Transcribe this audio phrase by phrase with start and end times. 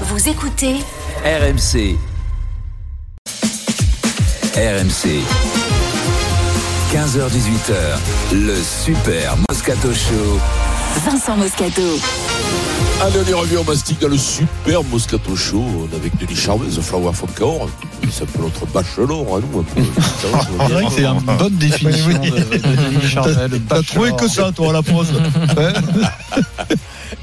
[0.00, 0.74] Vous écoutez
[1.24, 1.96] RMC.
[4.56, 5.22] RMC.
[6.92, 10.40] 15h18h, le Super Moscato Show.
[11.04, 11.82] Vincent Moscato.
[13.02, 16.66] Allez, on y revient au mastic dans le super Moscato Show est avec Denis Charvet,
[16.66, 17.68] The Flower from Cahors.
[18.10, 19.60] C'est un peu notre bachelor à nous.
[19.60, 19.82] Un peu.
[20.20, 24.26] C'est vrai que c'est une bonne définition de, de Denis Charvet, le T'as trouvé que
[24.26, 25.12] ça, toi, à la pause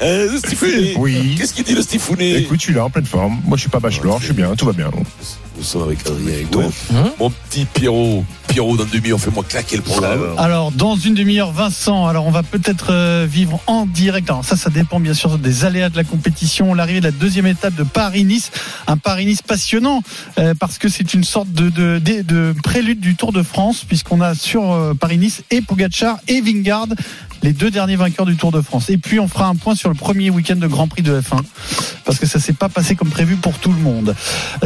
[0.01, 0.95] Euh, Stifounet.
[0.97, 1.35] Oui.
[1.37, 3.39] Qu'est-ce qu'il dit le Stifounet Écoute, je suis là, en pleine forme.
[3.45, 4.89] Moi, je suis pas bachelor, je suis bien, tout va bien.
[5.57, 6.63] Nous sommes avec Adrien Ego.
[7.19, 8.25] Mon petit Pierrot.
[8.47, 10.33] Pierrot, dans demi, on fait-moi claquer le programme.
[10.37, 14.29] Alors, dans une demi-heure, Vincent, alors on va peut-être euh, vivre en direct.
[14.29, 16.73] Alors, ça, ça dépend bien sûr des aléas de la compétition.
[16.73, 18.51] L'arrivée de la deuxième étape de Paris-Nice.
[18.87, 20.01] Un Paris-Nice passionnant,
[20.37, 23.85] euh, parce que c'est une sorte de, de, de, de prélude du Tour de France,
[23.87, 26.87] puisqu'on a sur euh, Paris-Nice et Pogacar et Vingard,
[27.43, 28.89] les deux derniers vainqueurs du Tour de France.
[28.89, 31.41] Et puis, on fera un point sur le premier week-end de Grand Prix de F1,
[32.05, 34.15] parce que ça s'est pas passé comme prévu pour tout le monde.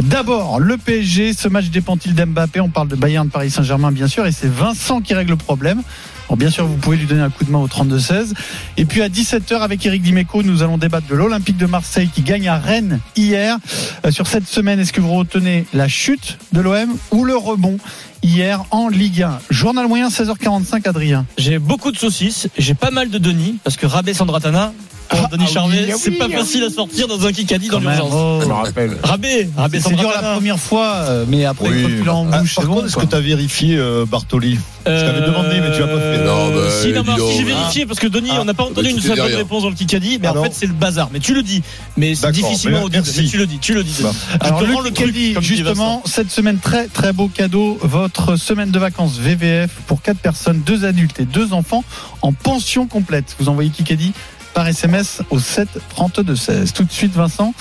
[0.02, 2.60] D'abord, le PSG, ce match dépend-il d'Mbappé?
[2.60, 5.82] On parle de Bayern, Paris Saint-Germain, bien sûr, et c'est Vincent qui règle le problème.
[6.28, 8.32] Alors bien sûr, vous pouvez lui donner un coup de main au 32-16.
[8.76, 12.22] Et puis à 17h, avec Eric Dimeco, nous allons débattre de l'Olympique de Marseille qui
[12.22, 13.58] gagne à Rennes hier.
[14.06, 17.78] Euh, sur cette semaine, est-ce que vous retenez la chute de l'OM ou le rebond
[18.22, 21.26] hier en Ligue 1 Journal moyen 16h45, Adrien.
[21.38, 24.72] J'ai beaucoup de saucisses, j'ai pas mal de Denis, parce que Rabé Sandratana,
[25.10, 27.32] Ah, Denis ah Charvet, oui, ah c'est oui, pas ah facile à sortir dans un
[27.32, 28.10] Kikadi dans l'urgence.
[28.12, 28.38] oh.
[28.42, 28.96] Je me rappelle.
[29.02, 31.82] Rabé, Rabé C'est dur la première fois, euh, mais après, Oui.
[31.82, 34.58] une tu l'as en Ah, bouche, par contre, est-ce que tu as vérifié euh, Bartoli
[34.84, 36.24] Je t'avais Euh, demandé, mais tu l'as pas fait.
[36.24, 37.30] Non, bah, si, non, donc.
[37.30, 38.38] si j'ai vérifié, parce que Denis, Ah.
[38.40, 40.42] on n'a pas entendu bah, une tu seule bonne réponse dans le Kikadi, mais en
[40.42, 41.08] fait, c'est le bazar.
[41.12, 41.62] Mais tu le dis,
[41.96, 43.02] mais c'est D'accord, difficilement audible.
[43.04, 43.22] merci.
[43.22, 44.02] Mais tu le dis, tu le dis.
[44.02, 44.10] Bah.
[44.40, 49.70] Alors le Kikadi, justement, cette semaine très très beau cadeau, votre semaine de vacances VVF
[49.86, 51.84] pour quatre personnes, deux adultes et deux enfants
[52.22, 53.36] en pension complète.
[53.38, 54.12] Vous envoyez Kikadi
[54.56, 56.72] par SMS au 7 32 16.
[56.72, 57.52] Tout de suite Vincent.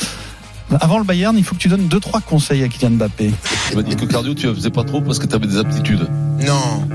[0.80, 3.34] Avant le Bayern, il faut que tu donnes deux trois conseils à Kylian Mbappé.
[3.70, 5.58] Tu m'as dit que cardio, tu ne faisais pas trop parce que tu avais des
[5.58, 6.08] aptitudes.
[6.40, 6.88] Non.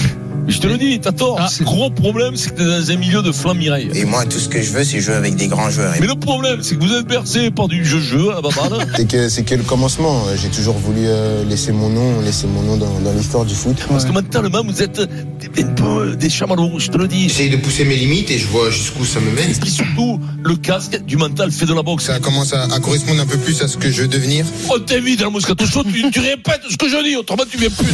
[0.00, 0.08] Mais
[0.48, 1.36] je te le dis, t'as tort.
[1.40, 1.48] Ah.
[1.58, 3.90] Le gros problème, c'est que t'es dans un milieu de flamme Mireille.
[3.94, 5.94] Et moi, tout ce que je veux, c'est jouer avec des grands joueurs.
[6.00, 8.86] Mais le problème, c'est que vous êtes bercé par du jeu-jeu à la babade.
[8.96, 10.22] C'est que, c'est que le commencement.
[10.40, 13.76] J'ai toujours voulu euh, laisser mon nom, laisser mon nom dans, dans l'histoire du foot.
[13.88, 17.28] Parce que mentalement, vous êtes des- un peu des chamallows, je te le dis.
[17.28, 19.50] J'essaye de pousser mes limites et je vois jusqu'où ça me mène.
[19.50, 22.04] Et puis surtout, le casque du mental fait de la boxe.
[22.04, 24.44] Ça commence à, à correspondre un peu plus à ce que je veux devenir.
[24.74, 27.58] On t'invite dans le Moscato Show, tu, tu répètes ce que je dis, autrement tu
[27.58, 27.86] viens plus.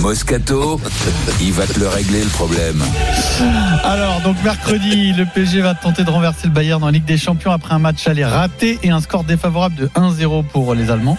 [0.00, 0.80] Moscato,
[1.40, 2.82] il va te le régler le problème.
[3.84, 7.50] Alors donc mercredi, le PSG va tenter de renverser le Bayern en Ligue des Champions
[7.50, 11.18] après un match aller raté et un score défavorable de 1-0 pour les Allemands.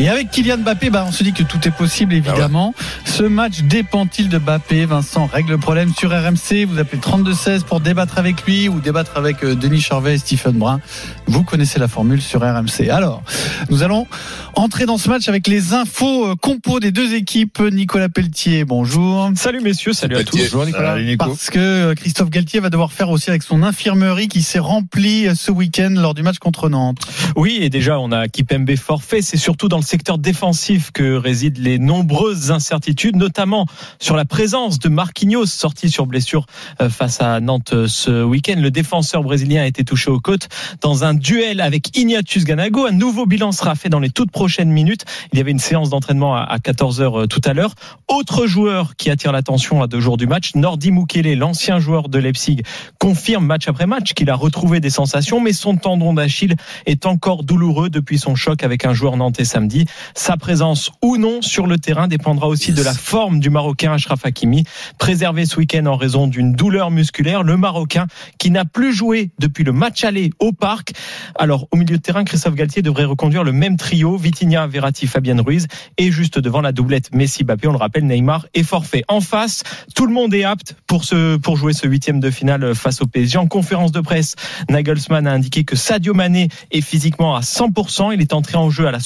[0.00, 2.74] Et avec Kylian Mbappé, bah, on se dit que tout est possible évidemment.
[3.04, 4.86] Ce match dépend-il de Mbappé?
[4.86, 6.64] Vincent règle le problème sur RMC.
[6.64, 10.52] Vous appelez 32-16 pour débattre avec lui ou débattre avec euh, Denis Charvet et Stephen
[10.52, 10.80] Brun.
[11.26, 12.88] Vous connaissez la formule sur RMC.
[12.88, 13.22] Alors,
[13.68, 14.06] nous allons
[14.54, 17.60] entrer dans ce match avec les infos euh, compos des deux équipes.
[17.70, 19.30] Nicolas Pelletier, bonjour.
[19.36, 20.38] Salut messieurs, salut à tous.
[20.38, 20.92] Bonjour Nicolas.
[20.92, 21.26] Allez, Nico.
[21.26, 25.26] Parce que euh, Christophe Galtier va devoir faire aussi avec son infirmerie qui s'est remplie
[25.36, 27.06] ce week-end lors du match contre Nantes.
[27.36, 29.20] Oui, et déjà, on a Kipembe forfait.
[29.20, 33.66] C'est surtout dans le secteur défensif que résident les nombreuses incertitudes, notamment
[33.98, 36.46] sur la présence de Marquinhos, sorti sur blessure
[36.80, 38.54] euh, face à Nantes euh, ce week-end.
[38.56, 40.48] Le défenseur brésilien a été touché aux côtes
[40.80, 42.86] dans un duel avec Ignatius Ganago.
[42.86, 45.04] Un nouveau bilan sera fait dans les toutes prochaines minutes.
[45.32, 47.74] Il y avait une séance d'entraînement à 14h tout à l'heure.
[48.06, 52.20] Autre joueur qui attire l'attention à deux jours du match, Nordi Mukele, l'ancien joueur de
[52.20, 52.62] Leipzig,
[53.00, 56.54] confirme match après match qu'il a retrouvé des sensations, mais son tendon d'Achille
[56.86, 59.79] est encore douloureux depuis son choc avec un joueur nantais samedi.
[60.14, 64.24] Sa présence ou non sur le terrain dépendra aussi de la forme du Marocain Ashraf
[64.24, 64.64] Hakimi,
[64.98, 67.42] préservé ce week-end en raison d'une douleur musculaire.
[67.42, 68.06] Le Marocain
[68.38, 70.92] qui n'a plus joué depuis le match aller au parc.
[71.38, 75.40] Alors au milieu de terrain, Christophe Galtier devrait reconduire le même trio, Vitinha, Verratti, Fabien
[75.40, 75.66] Ruiz,
[75.98, 79.04] et juste devant la doublette Messi-Bappé, on le rappelle, Neymar est forfait.
[79.08, 79.62] En face,
[79.94, 83.06] tout le monde est apte pour ce pour jouer ce huitième de finale face au
[83.06, 83.38] PSG.
[83.38, 84.36] En conférence de presse,
[84.68, 88.12] Nagelsmann a indiqué que Sadio Mané est physiquement à 100%.
[88.14, 89.00] Il est entré en jeu à la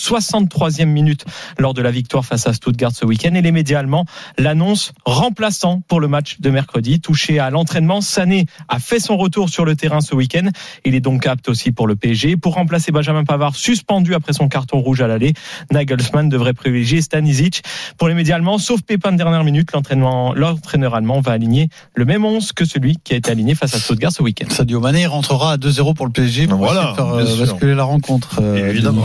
[0.54, 1.24] 63e minute
[1.58, 3.34] lors de la victoire face à Stuttgart ce week-end.
[3.34, 4.04] Et les médias allemands
[4.38, 7.00] l'annoncent remplaçant pour le match de mercredi.
[7.00, 10.48] Touché à l'entraînement, Sané a fait son retour sur le terrain ce week-end.
[10.84, 12.36] Il est donc apte aussi pour le PSG.
[12.36, 15.34] Pour remplacer Benjamin Pavard, suspendu après son carton rouge à l'aller,
[15.72, 17.62] Nagelsmann devrait privilégier Stanisic.
[17.98, 22.04] Pour les médias allemands, sauf pépin de dernière minute, l'entraînement- l'entraîneur allemand va aligner le
[22.04, 24.46] même 11 que celui qui a été aligné face à Stuttgart ce week-end.
[24.50, 28.40] Sadio Mané rentrera à 2-0 pour le PSG pour Voilà, faire euh, basculer la rencontre.
[28.40, 29.04] euh, Évidemment.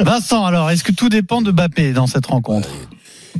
[0.00, 2.68] Vincent, alors, est-ce que tout dépend de Mbappé dans cette rencontre?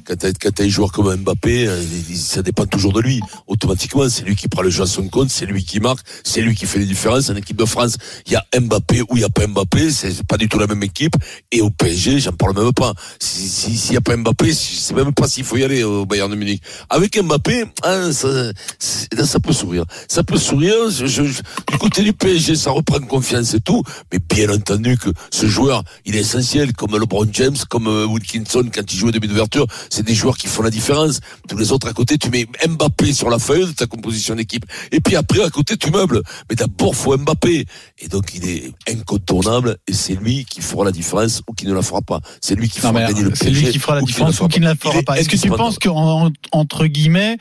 [0.06, 1.82] Quand t'as, quand t'as un joueur comme Mbappé, euh,
[2.16, 3.20] ça dépend toujours de lui.
[3.46, 6.40] Automatiquement, c'est lui qui prend le jeu à son compte, c'est lui qui marque, c'est
[6.42, 7.30] lui qui fait les différences.
[7.30, 7.96] En équipe de France,
[8.26, 10.66] il y a Mbappé ou il y a pas Mbappé, c'est pas du tout la
[10.66, 11.14] même équipe.
[11.52, 12.92] Et au PSG, j'en parle même pas.
[13.20, 15.84] Si, si, s'il y a pas Mbappé, je sais même pas s'il faut y aller
[15.84, 16.62] au Bayern de Munich.
[16.90, 19.84] Avec Mbappé, hein, ça, ça peut sourire.
[20.08, 20.74] Ça peut sourire.
[20.90, 21.22] Je, je-
[21.70, 23.82] du côté du PSG, ça reprend confiance et tout.
[24.12, 28.68] Mais bien entendu que ce joueur, il est essentiel, comme LeBron James, comme euh, Wilkinson
[28.74, 29.66] quand il au début d'ouverture.
[29.90, 31.20] C'est des joueurs qui font la différence.
[31.48, 34.64] Tous les autres à côté, tu mets Mbappé sur la feuille de ta composition d'équipe.
[34.92, 36.22] Et puis après, à côté, tu meubles.
[36.50, 37.66] Mais d'abord, faut Mbappé.
[37.98, 39.76] Et donc, il est incontournable.
[39.86, 42.20] Et c'est lui qui fera la différence ou qui ne la fera pas.
[42.40, 43.60] C'est lui qui fera gagner le c'est PSG.
[43.66, 45.18] lui qui fera la différence ou qui ne la fera pas.
[45.18, 47.38] Est-ce que tu penses qu'en entre guillemets,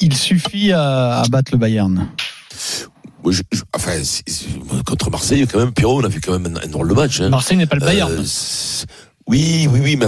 [0.00, 2.08] il suffit à, à battre le Bayern?
[3.24, 4.46] Moi, je- je- enfin, c'est- c'est-
[4.86, 7.20] contre Marseille, quand même, Pierrot, on a fait quand même un, un drôle de match.
[7.20, 7.30] Hein.
[7.30, 8.12] Marseille n'est pas le Bayern.
[8.12, 8.86] Euh, c'est-
[9.26, 10.06] oui, oui, oui, mais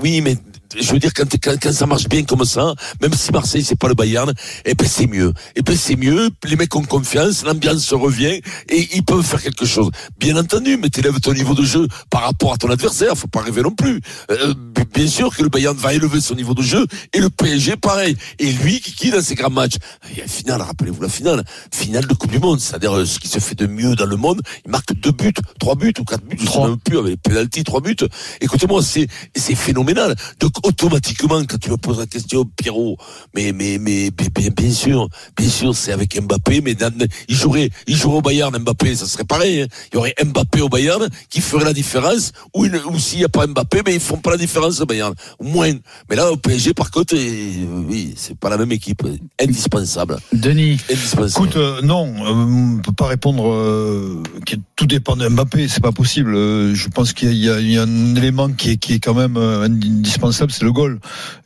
[0.00, 0.36] oui, mais
[0.78, 3.78] je veux dire quand, quand, quand ça marche bien comme ça, même si Marseille c'est
[3.78, 4.32] pas le Bayern,
[4.64, 5.32] eh ben c'est mieux.
[5.56, 6.30] Eh ben c'est mieux.
[6.44, 9.90] Les mecs ont confiance, l'ambiance se revient et ils peuvent faire quelque chose.
[10.18, 13.16] Bien entendu, mais t'élèves ton niveau de jeu par rapport à ton adversaire.
[13.16, 14.00] Faut pas rêver non plus.
[14.30, 14.54] Euh,
[14.94, 18.16] bien sûr que le Bayern va élever son niveau de jeu et le PSG pareil.
[18.38, 19.76] Et lui qui qui dans ses grands matchs.
[20.10, 23.06] Il y a la finale, rappelez-vous la finale, finale de Coupe du Monde, c'est-à-dire euh,
[23.06, 24.40] ce qui se fait de mieux dans le monde.
[24.64, 27.16] Il marque deux buts, trois buts ou quatre buts, je sais même plus avec les
[27.16, 27.96] pénalty, trois buts.
[28.40, 30.14] Écoutez-moi, c'est c'est phénoménal.
[30.40, 32.96] Donc automatiquement, quand tu me poses la question, Pierrot,
[33.34, 36.92] mais mais mais bien, bien, bien sûr, bien sûr, c'est avec Mbappé, mais dans-
[37.28, 39.62] il jouerait il jouerait au Bayern, Mbappé, ça serait pareil.
[39.62, 39.66] hein.
[39.92, 43.24] Il y aurait Mbappé au Bayern qui ferait la différence, ou, une- ou s'il n'y
[43.24, 45.72] a pas Mbappé, mais ils font pas la différence au Bayern, au moins.
[46.08, 49.02] Mais là, au PSG, par contre, oui, c'est pas la même équipe,
[49.40, 51.46] indispensable, Denis indispensable.
[51.46, 53.42] Écoute, euh, non, euh, on peut pas répondre.
[53.52, 56.34] euh, que tout dépend de Mbappé, c'est pas possible.
[56.34, 59.36] Euh, je pense qu'il y, y a un élément qui est, qui est quand même
[59.36, 61.00] euh, indispensable, c'est le goal.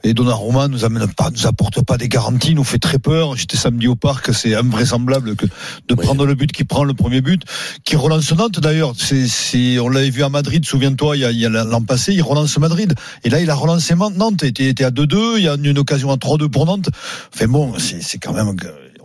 [0.04, 3.36] Et Donnarumma nous amène pas, nous apporte pas des garanties, nous fait très peur.
[3.36, 5.46] J'étais samedi au parc, c'est invraisemblable que
[5.88, 7.42] de prendre le but qui prend le premier but,
[7.84, 8.94] qui relance Nantes d'ailleurs.
[8.96, 11.82] C'est, c'est, on l'avait vu à Madrid, souviens-toi, il y a, il y a l'an
[11.82, 12.94] passé, il relance Madrid.
[13.24, 14.42] Et là, il a relancé Nantes.
[14.42, 16.88] Il était, à 2-2, il y a une occasion à 3-2 pour Nantes.
[17.34, 18.54] Enfin bon, c'est, c'est quand même,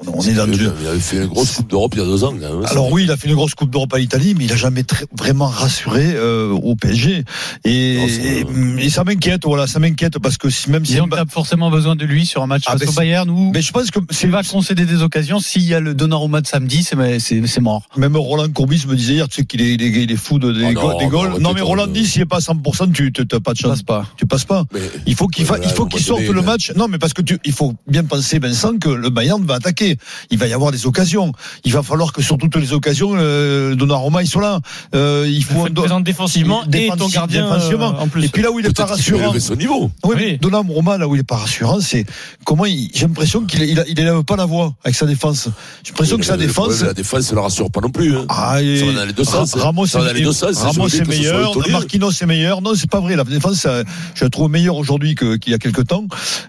[0.07, 2.06] on, on est dans du, il avait fait une grosse Coupe d'Europe il y a
[2.06, 2.31] deux ans.
[2.39, 2.65] quand même.
[2.65, 4.83] alors oui, il a fait une grosse Coupe d'Europe à l'Italie, mais il a jamais
[4.83, 7.24] très- vraiment rassuré euh, au PSG.
[7.65, 11.00] Et, Non, c'est- et, et ça m'inquiète, voilà, ça m'inquiète parce que si, même si
[11.01, 13.62] ont pas forcément besoin de lui sur un match Ah, face au Bayern où mais
[13.62, 15.39] je pense que c'est il va concéder des occasions.
[15.39, 17.83] S'il y a le Donnarumma de samedi, c'est c'est c'est mort.
[17.98, 20.39] même Roland Courbis me disait hier, tu sais qu'il est, il est, il est fou
[20.39, 21.30] de, des, Oh goals- non, des goals.
[21.33, 23.69] non, Non, mais Roland dit s'il est pas à 100%, tu n'as pas de chance.
[23.71, 24.06] Passe pas.
[24.18, 24.65] Tu passes pas.
[24.74, 25.57] Mais- Il faut qu'il Ouais,
[26.00, 26.71] sorte le match.
[26.75, 29.91] Non, mais parce que tu, il faut bien penser, Vincent, que le Bayern va attaquer.
[30.30, 31.32] Il va y avoir des occasions.
[31.64, 34.60] Il va falloir que sur toutes les occasions, euh, Donnarumma il soit là.
[34.96, 37.96] Euh, il faut faut être présent défensivement et ton gardien défensivement.
[37.98, 38.26] euh, en plus.
[38.26, 39.34] Et puis là où il est pas rassurant.
[39.40, 39.92] son niveau.
[40.06, 40.38] Oui, Oui.
[40.40, 42.06] Donnarumma, là où il est pas rassurant, c'est
[42.46, 45.50] comment il, j'ai l'impression qu'il il, il élève pas la voix avec sa défense.
[45.84, 46.82] J'ai l'impression que sa défense.
[46.82, 48.16] La défense ne la rassure pas non plus.
[48.16, 48.26] hein.
[48.30, 49.54] Ah, et- Ça va dans les deux sens.
[49.56, 50.58] Ra- Ramos, Ça va dans est, les deux sens.
[50.58, 51.54] Ramos soit meilleur.
[51.70, 52.62] Marquinhos est meilleur.
[52.62, 53.16] Non, c'est pas vrai.
[53.16, 53.84] La défense, euh,
[54.16, 56.06] je la trouve meilleure aujourd'hui qu'il y a quelques temps.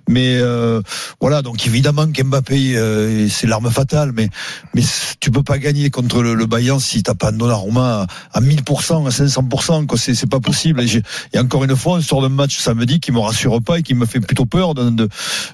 [0.08, 0.80] Mais euh,
[1.20, 4.12] voilà, donc évidemment qu'Mbappé, euh, c'est l'arme fatale.
[4.14, 4.28] Mais
[4.74, 4.82] mais
[5.20, 9.06] tu peux pas gagner contre le, le Bayern si t'as pas Donnarumma à, à 1000%,
[9.06, 9.86] à 500%.
[9.86, 10.80] Quoi, c'est c'est pas possible.
[10.82, 11.02] Et,
[11.32, 13.94] et encore une fois, on sort d'un match samedi qui me rassure pas et qui
[13.94, 15.08] me fait plutôt peur de, de,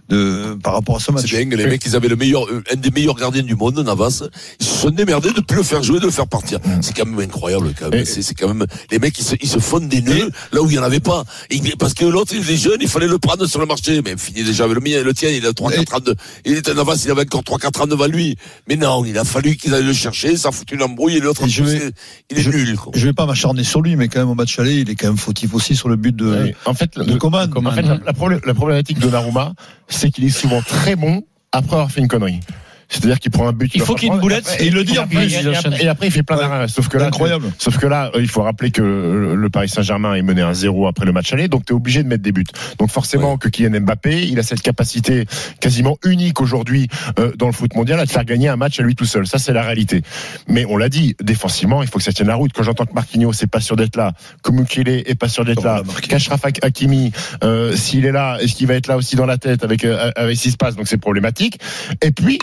[0.08, 1.22] de- par rapport à ce match.
[1.30, 3.78] C'est bien, les mecs, ils avaient le meilleur, euh, un des meilleurs gardiens du monde,
[3.78, 4.22] Navas.
[4.60, 6.58] Ils se sont démerdés de plus le faire jouer, de le faire partir.
[6.80, 8.04] C'est quand même incroyable, quand même.
[8.04, 10.68] C'est c'est quand même, les mecs, ils se, ils se font des nœuds là où
[10.70, 11.24] il y en avait pas.
[11.50, 14.00] Et parce que l'autre, il est jeune, il fallait le prendre sur le marché.
[14.04, 16.14] Mais fini déjà avec le mien, le tien, il a 3-4 ans de,
[16.44, 18.36] il était Navas, il avait encore 3-4 ans devant lui.
[18.68, 21.42] Mais non, il a fallu qu'ils aillent le chercher, ça a foutu l'embrouille et l'autre,
[21.46, 22.92] il est je- nul, quoi.
[22.94, 25.08] Je vais pas m'acharner sur lui, mais quand même au match aller, il est quand
[25.08, 26.54] même fautif aussi sur le but de, Ouais.
[26.64, 27.50] En fait, le- de Coman.
[27.54, 29.52] en fait, la, la problé- la problématique de Naruma,
[29.88, 31.22] c'est qu'il est souvent très bon
[31.52, 32.40] après avoir fait une connerie.
[32.88, 33.70] C'est-à-dire qu'il prend un but.
[33.74, 35.16] Il faut qu'il y ait une prendre, boulette, et il le dit et en après-
[35.16, 35.74] plus, et il après- enchaîne.
[35.80, 36.68] Et après, il fait plein d'arrêts.
[36.68, 37.52] Sauf que là, incroyable.
[37.58, 40.86] Sauf que là, euh, il faut rappeler que le Paris Saint-Germain est mené à 0
[40.86, 42.44] après le match aller, donc tu es obligé de mettre des buts.
[42.78, 45.26] Donc forcément que Kylian Mbappé, il a cette capacité
[45.60, 48.82] quasiment unique aujourd'hui euh, dans le foot mondial à te faire gagner un match à
[48.82, 49.26] lui tout seul.
[49.26, 50.02] Ça c'est la réalité.
[50.48, 52.52] Mais on l'a dit, défensivement, il faut que ça tienne la route.
[52.54, 55.62] Quand j'entends que Marquinhos c'est pas sûr d'être là, que Mukele est pas sûr d'être
[55.62, 57.12] là, qu'Ashraf Hakimi,
[57.44, 60.10] euh, s'il est là, est-ce qu'il va être là aussi dans la tête avec euh,
[60.16, 60.74] avec ce qui se passe?
[60.74, 61.58] Donc c'est problématique.
[62.02, 62.38] Et puis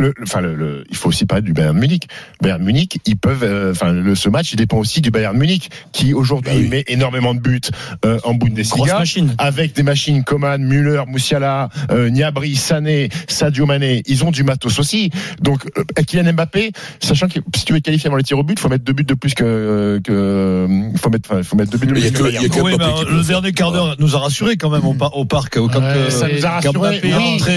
[0.00, 2.08] le, le- enfin, le, le- il faut aussi parler du Bayern Munich.
[2.40, 5.70] Bayern Munich, ils peuvent, euh, enfin, le, ce match, il dépend aussi du Bayern Munich,
[5.92, 6.68] qui aujourd'hui Bah oui.
[6.68, 7.60] met énormément de buts
[8.04, 8.98] euh, en Bundesliga.
[9.00, 9.34] machine.
[9.38, 14.78] Avec des machines Coman, Müller, Moussiala, euh, Niabri, Sané, Sadio Mané, ils ont du matos
[14.78, 15.10] aussi.
[15.40, 18.44] Donc, euh, Kylian Mbappé, sachant que si tu veux être qualifié avant les tirs au
[18.44, 21.78] but, faut mettre deux buts de plus que, que faut mettre, enfin, faut mettre deux
[21.78, 22.44] buts de il plus que que- Bayern.
[22.44, 24.94] il que Oui, euh, peut le dernier quart d'heure nous a rassuré quand même au,
[24.94, 27.00] par- au parc quand, euh, ça nous a rassuré.
[27.00, 27.14] Mbappé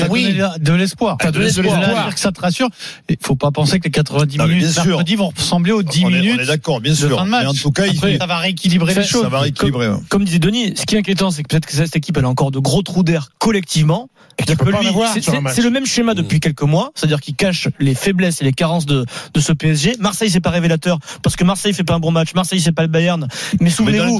[0.10, 0.40] Oui, oui.
[0.60, 1.18] de l'espoir.
[1.20, 2.10] T'as donné de l'espoir.
[2.32, 2.70] Ça te rassure.
[3.10, 6.10] Il faut pas penser que les 90 Non, minutes mercredi vont ressembler aux 10 on
[6.10, 7.24] est, minutes on est d'accord, bien sûr.
[7.26, 9.26] Mais en tout cas, il- ça va rééquilibrer les ça choses.
[9.26, 9.90] va rééquilibrer.
[9.90, 9.98] ouais.
[10.10, 12.30] Comme disait Denis, ce qui est inquiétant, c'est que peut-être que cette équipe elle a
[12.30, 14.10] encore de gros trous d'air collectivement.
[14.40, 18.54] Et c'est- le même schéma depuis quelques mois, c'est-à-dire qu'il cache les faiblesses et les
[18.54, 19.96] carences de, de ce PSG.
[20.00, 22.34] Marseille, c'est pas révélateur parce que Marseille fait pas un bon match.
[22.34, 23.28] Marseille, c'est pas le Bayern.
[23.60, 24.20] Mais souvenez-vous,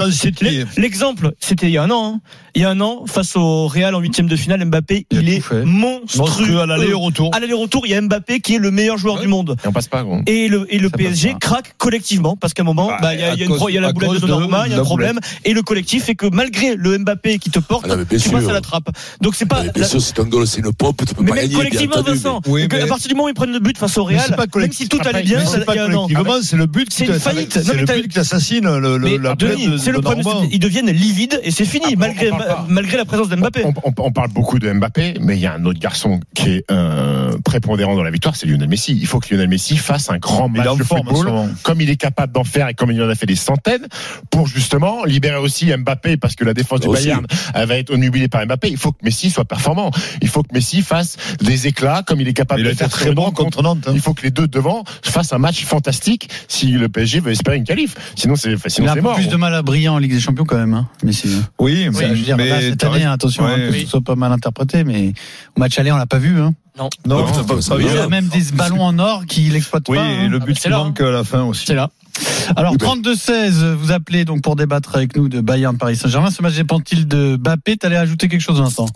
[0.78, 2.16] l'exemple, c'était il y a un an.
[2.16, 2.20] hein.
[2.56, 5.42] Il y a un an, face au Real en huitième de finale, Mbappé, Il est
[5.64, 5.64] monstrueux.
[6.20, 7.34] monstrueux à l'aller et au retour.
[7.34, 9.22] À l'aller-retour, il y a Mbappé qui est le meilleur joueur Ouais.
[9.22, 9.56] du monde.
[9.64, 10.20] Et on passe pas, gros.
[10.28, 13.20] Et le, et le Ça PSG craque collectivement parce qu'à un moment, Bah, bah, il
[13.20, 14.72] y a, il y a cause- il y a la boulette de de Donnarumma, il
[14.74, 15.20] y a un problème.
[15.46, 18.54] Et le collectif fait que malgré le Mbappé qui te porte, Ah tu passes à
[18.54, 18.90] la trappe.
[19.22, 19.64] Donc c'est pas.
[19.64, 21.56] Mais bien sûr, c'est un goal, c'est une pompe, tu peux pas même gagner.
[21.56, 22.38] collectivement, Vincent.
[22.40, 25.00] à partir du moment où ils prennent le but face au Real, même si tout
[25.06, 26.08] allait bien, il y a un an.
[26.42, 27.54] c'est le but C'est qui une te- faillite.
[27.54, 29.98] C'est Non, mais le t'as- but qui assassine le, le, Mais la de- c'est le
[29.98, 32.32] de problème, qu'ils deviennent livides et c'est fini, Après, malgré,
[32.68, 33.64] malgré la présence d'Mbappé.
[33.66, 36.66] On, on- parle beaucoup de Mbappé, mais il y a un autre garçon qui est
[36.72, 37.32] euh,
[37.96, 38.98] dans la victoire, c'est Lionel Messi.
[39.00, 41.96] Il faut que Lionel Messi fasse un grand Il match de football, comme il est
[41.96, 43.88] capable d'en faire et comme il en a fait des centaines,
[44.30, 47.04] pour justement libérer aussi Mbappé, parce que la défense du Aussi.
[47.06, 48.70] Bayern elle va être omnubilée par Mbappé.
[48.70, 49.92] Il faut que Messi soit performant.
[50.22, 52.78] Il faut que Messi fasse des éclats comme il est capable Il de a le
[52.78, 53.86] faire très bon contre Nantes.
[53.88, 53.92] hein.
[53.94, 57.58] Il faut que les deux devant fassent un match fantastique si le PSG veut espérer
[57.58, 57.96] une qualif.
[58.16, 59.16] Sinon, c'est Il sinon a c'est peu mort.
[59.16, 61.28] plus de mal à briller en Ligue des Champions quand même, hein, Messi.
[61.60, 63.68] Oui, C'est- mais, je veux dire, mais là, cette année, attention, hein, Ouais.
[63.70, 65.14] que ce soit pas mal interprété, mais
[65.56, 66.40] au match aller, on l'a pas vu.
[66.40, 66.54] Hein.
[66.78, 69.98] Non, Non, c'est pas- ça Il a même des ballons en or qu'il exploite Oui,
[69.98, 70.06] pas.
[70.06, 70.28] et hein.
[70.30, 71.66] le but c'est qui là, manque à la fin aussi.
[71.66, 71.90] C'est là.
[72.56, 76.32] Alors Oui, ben- 32-16, vous appelez donc pour débattre avec nous de Bayern Paris Saint-Germain.
[76.32, 77.78] Ce match dépend-il de Mbappé?
[77.78, 78.88] T'allais ajouter quelque chose, Vincent?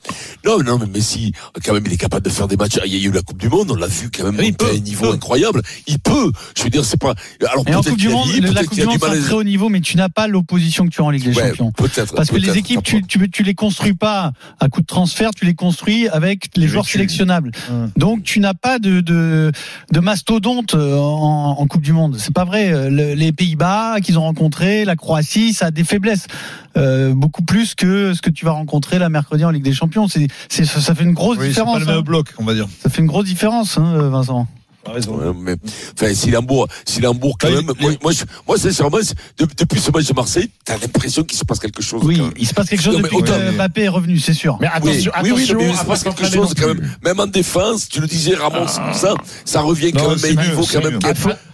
[0.45, 1.31] Non, non, mais Messi,
[1.63, 2.79] quand même, il est capable de faire des matchs.
[2.85, 4.65] Il y a eu la Coupe du Monde, on l'a vu quand même il monter
[4.65, 5.13] à peut, un niveau peut.
[5.13, 5.61] incroyable.
[5.87, 6.31] Il peut.
[6.57, 7.13] Je veux dire, c'est pas.
[7.41, 9.21] Alors en peut-être Coupe du Monde, dit, la Coupe du a Monde, du c'est un
[9.21, 11.49] très haut niveau, mais tu n'as pas l'opposition que tu as en Ligue des Ouais,
[11.49, 11.71] Champions.
[11.71, 12.13] peut-être.
[12.15, 15.45] Parce que les équipes, tu, tu, tu les construis pas à coup de transfert, tu
[15.45, 17.51] les construis avec les Mais joueurs tu- sélectionnables.
[17.71, 17.91] Hum.
[17.97, 19.51] Donc tu n'as pas de, de,
[19.91, 22.17] de mastodonte euh, en, en Coupe du Monde.
[22.19, 22.71] C'est pas vrai.
[22.73, 26.27] Euh, le- les Pays-Bas qu'ils ont rencontrés, la Croatie, ça a des faiblesses.
[26.77, 30.07] Euh, beaucoup plus que ce que tu vas rencontrer la mercredi en Ligue des Champions.
[30.07, 31.79] C'est, c'est, ça fait une grosse Oui, c'est pas différence.
[31.79, 32.01] le même hein.
[32.01, 32.67] bloc, on va dire.
[32.81, 34.47] Ça fait une grosse différence, hein, Vincent.
[34.87, 35.55] Ouais, mais,
[35.99, 39.79] enfin, si Lambourg, si Lambourg, quand Ah, même, moi, moi, je- moi, sincèrement, de- depuis
[39.79, 42.01] ce match de Marseille, t'as l'impression qu'il se passe quelque chose.
[42.03, 44.57] Oui, il se passe quelque chose Non, que Mbappé est revenu, c'est sûr.
[44.61, 46.77] Mais Oui, attention, oui, oui, attention mais il se pas passe quelque chose quand même.
[46.77, 46.87] plus.
[47.03, 50.47] Même en défense, tu le disais, Ramon, tout ça, ça revient quand même à un
[50.47, 50.99] niveau quand même.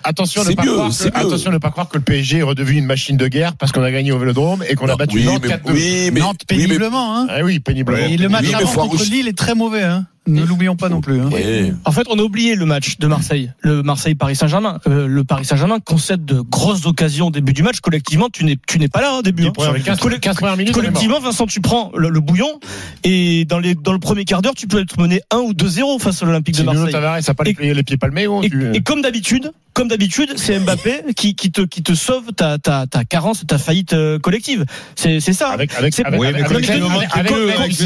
[0.04, 2.80] Attention, C'est pas mieux, croire que, attention ne pas croire que le PSG est redevenu
[2.80, 5.26] une machine de guerre parce qu'on a gagné au Vélodrome et qu'on a battu oui,
[5.26, 5.72] Nantes mais, 4-2.
[5.74, 7.28] oui, mais, Nantes oui, mais- péniblement, hein.
[7.30, 8.08] Ah oui, péniblement.
[8.08, 10.08] Et le match avant contre Lille est très mauvais, hein.
[10.28, 11.20] Ne l'oublions pas non plus.
[11.20, 11.30] Hein.
[11.32, 11.74] Ouais.
[11.84, 14.80] En fait, on a oublié le match de Marseille, le Marseille-Paris Saint-Germain.
[14.88, 17.80] Euh, le Paris Saint-Germain concède de grosses occasions au début du match.
[17.80, 19.48] Collectivement, tu n'es tu n'es pas là au début.
[19.48, 19.54] hein.
[19.58, 20.74] Sur les 15, Colle- 15 premières minutes.
[20.76, 22.60] Collectivement, Vincent, tu prends le, le bouillon
[23.04, 26.00] et dans les dans le premier quart d'heure, tu peux être mené 1 ou 2-0
[26.00, 26.92] face à l'Olympique de Marseille.
[26.92, 30.34] Tavares n'a pas les, Et- les pieds palmés, Et, tu- et comme d'habitude, comme d'habitude,
[30.36, 34.20] c'est Mbappé qui, qui te qui te sauve ta ta ta carence, ta faillite euh,
[34.20, 34.66] collective.
[34.96, 35.50] C'est c'est ça.
[35.50, 35.74] avec,
[36.06, 36.60] avec, avec,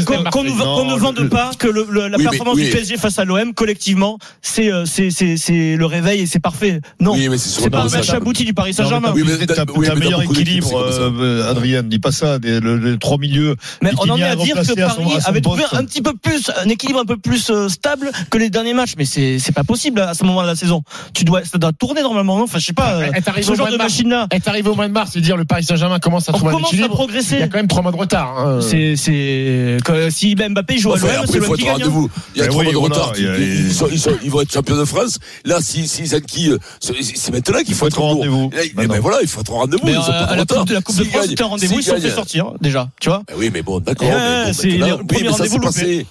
[0.04, 2.64] Qu'on- ne vende pas que le, le- la Mais- performance oui.
[2.64, 6.38] du PSG face à l'OM collectivement c'est euh, c'est c'est c'est le réveil et c'est
[6.40, 9.12] parfait non Oui, mais c'est sur c'est pas un le match abouti du Paris Saint-Germain
[9.14, 11.00] Oui, mais T'as oui, un meilleur équilibre, c'est ça.
[11.02, 13.56] euh, Adrien, dis pas ça, des, le, les trois milieux.
[13.82, 15.74] mais on en est à dire que Paris avait trouvé poste.
[15.74, 18.94] un petit peu plus un équilibre un peu plus euh, stable que les derniers matchs
[18.98, 20.82] mais c'est c'est pas possible à ce moment de la saison
[21.14, 22.44] tu dois ça doit tourner normalement non?
[22.44, 23.92] Enfin je sais pas euh, Est arrivé ce au genre mois de de mars.
[23.92, 26.32] machine là Est arrivé au mois de mars et dire le Paris Saint-Germain commence à
[26.32, 27.06] trouver un commence à équilibre.
[27.32, 28.38] Il y a quand même trois mois de retard.
[28.38, 28.60] hein.
[28.60, 29.76] c'est c'est
[30.10, 32.08] si Mbappé joue à l'OM c'est l'OM qui gagne hein.
[32.34, 33.12] Il y a Ben trois oui, mois de retard.
[33.12, 35.18] a- Ils, sont- ils, sont- ils vont être champions de France.
[35.44, 38.50] Là, si, si Zanki, euh, c'est maintenant qu'il faut être au rendez-vous.
[38.76, 38.94] Maintenant.
[38.94, 39.84] ben voilà, il faut être au rendez-vous.
[39.84, 40.58] mais ils euh, ont pas de à la retard.
[40.58, 42.52] coupe de la Coupe de S'ils France c'était un rendez-vous ils se sont fait sortir
[42.60, 44.08] déjà tu vois Ben oui, mais bon, d'accord.
[44.08, 46.06] Bon, c'est le oui, premier mais ça s'est rendez-vous passé.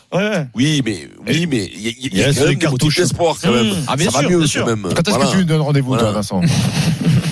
[0.56, 3.68] Oui, mais oui, mais il y a, quand même des motifs d'espoir quand même.
[3.68, 3.76] Mmh.
[3.88, 4.66] Ah, bien ça va sûr, mieux bien quand sûr.
[4.66, 4.88] même.
[4.96, 6.42] Quand est-ce que tu lui donnes rendez-vous, toi, Vincent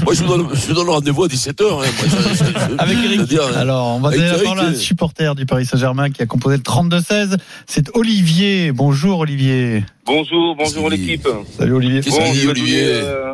[0.03, 1.63] Moi, je vous donne, je vous donne rendez-vous à 17h.
[1.63, 1.69] Hein.
[1.77, 3.21] Moi, je- je- je- Avec Eric.
[3.23, 6.57] dire, Alors, on va Eric, parler à un supporter du Paris Saint-Germain qui a composé
[6.57, 7.37] le 32-16.
[7.67, 8.62] C'est Olivier.
[8.71, 9.83] Bonjour Olivier.
[10.05, 11.27] Bonjour, bonjour l'équipe.
[11.57, 12.01] Salut Olivier.
[12.01, 13.33] Qu'est-ce Bon, je Olivier donner, euh,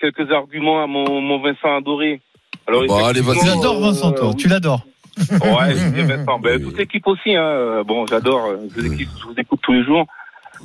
[0.00, 2.20] quelques arguments à mon, mon Vincent adoré.
[2.66, 3.38] Alors, Bon, allez, vas-y.
[3.40, 4.28] Tu l'adores Vincent, toi.
[4.30, 4.84] euh, Tu l'adores.
[5.30, 6.38] Ouais, Vincent.
[6.42, 6.62] Ben, Oui.
[6.64, 7.34] toute l'équipe aussi.
[7.34, 7.42] Hein.
[7.42, 8.46] Euh, Bon, j'adore.
[8.46, 10.06] euh, Je vous, écoute, je vous écoute tous les jours.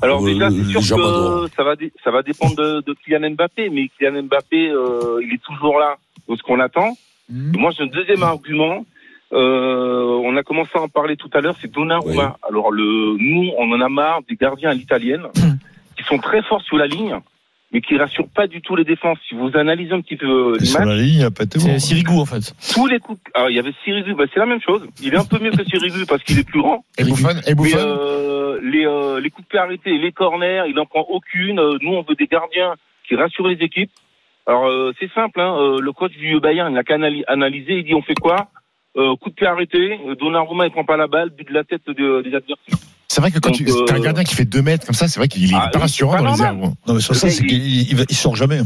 [0.01, 3.69] Alors Euh, déjà, c'est sûr que ça va, ça va dépendre de, de Kylian Mbappé,
[3.69, 5.97] mais Kylian Mbappé, euh, il est toujours là,
[6.29, 6.97] de ce qu'on attend.
[7.31, 8.85] Et Moi, j'ai un deuxième argument.
[9.33, 12.37] Euh, on a commencé à en parler tout à l'heure, c'est Donnarumma.
[12.47, 15.57] Alors le, nous, on en a marre des gardiens à l'italienne Mhm.
[15.97, 17.17] qui sont très forts sur la ligne,
[17.71, 19.17] mais qui rassurent pas du tout les défenses.
[19.27, 21.45] Si vous analysez un petit peu les Sur matchs, la ligne, il a pas.
[21.49, 22.53] C'est Sirigu en fait.
[22.73, 23.19] tous les coups.
[23.33, 24.87] Alors il y avait Sirigu, bah, c'est la même chose.
[25.01, 26.85] Il est un peu mieux que Sirigu parce qu'il est plus grand.
[26.99, 27.77] Et Buffon, et Mais Buffon.
[27.79, 31.57] euh, les, euh, les coups de pied arrêtés, les corners, il n'en prend aucune.
[31.59, 32.75] Euh, nous, on veut des gardiens
[33.07, 33.89] qui rassurent les équipes.
[34.45, 35.39] Alors, euh, c'est simple.
[35.41, 37.77] Hein, euh, le coach du Bayern, il n'a qu'à analy- analyser.
[37.79, 38.47] Il dit, on fait quoi?
[38.97, 39.99] Euh, Coup de pied arrêté.
[40.07, 41.29] euh, Donnarumma, il prend pas la balle.
[41.29, 42.57] But de la tête de- des adversaires.
[43.09, 44.95] C'est vrai que quand Donc, tu euh, t'as un gardien qui fait 2 mètres comme
[44.95, 46.55] ça, c'est vrai qu'il est Ah pas oui, rassurant dans les airs.
[46.55, 48.61] Non, mais sur ça, c'est qu'il il, il sort jamais.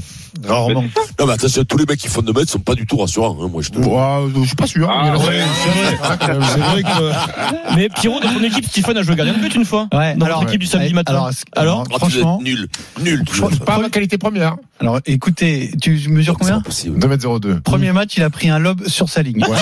[0.47, 0.83] Rarement.
[0.83, 1.07] Mais c'est ça.
[1.19, 3.37] Non, mais attention, tous les mecs qui font 2 mètres sont pas du tout rassurants,
[3.41, 4.89] hein, moi je te Ouah, je suis pas sûr.
[4.89, 5.43] Ah, ouais.
[6.43, 7.75] C'est vrai que.
[7.75, 9.89] Mais Pierrot, dans ton équipe, Stephen a joué gardien de but une fois.
[9.93, 11.11] Ouais, Dans alors, votre équipe du samedi ouais, matin.
[11.13, 12.67] alors, Alors, Ah, franchement, nul.
[13.01, 13.23] Nul.
[13.65, 14.55] Pas ma qualité première.
[14.79, 16.99] Alors écoutez, tu mesures combien impossible.
[16.99, 17.61] 2 mètres 02.
[17.61, 19.43] Premier match, il a pris un lob sur sa ligne.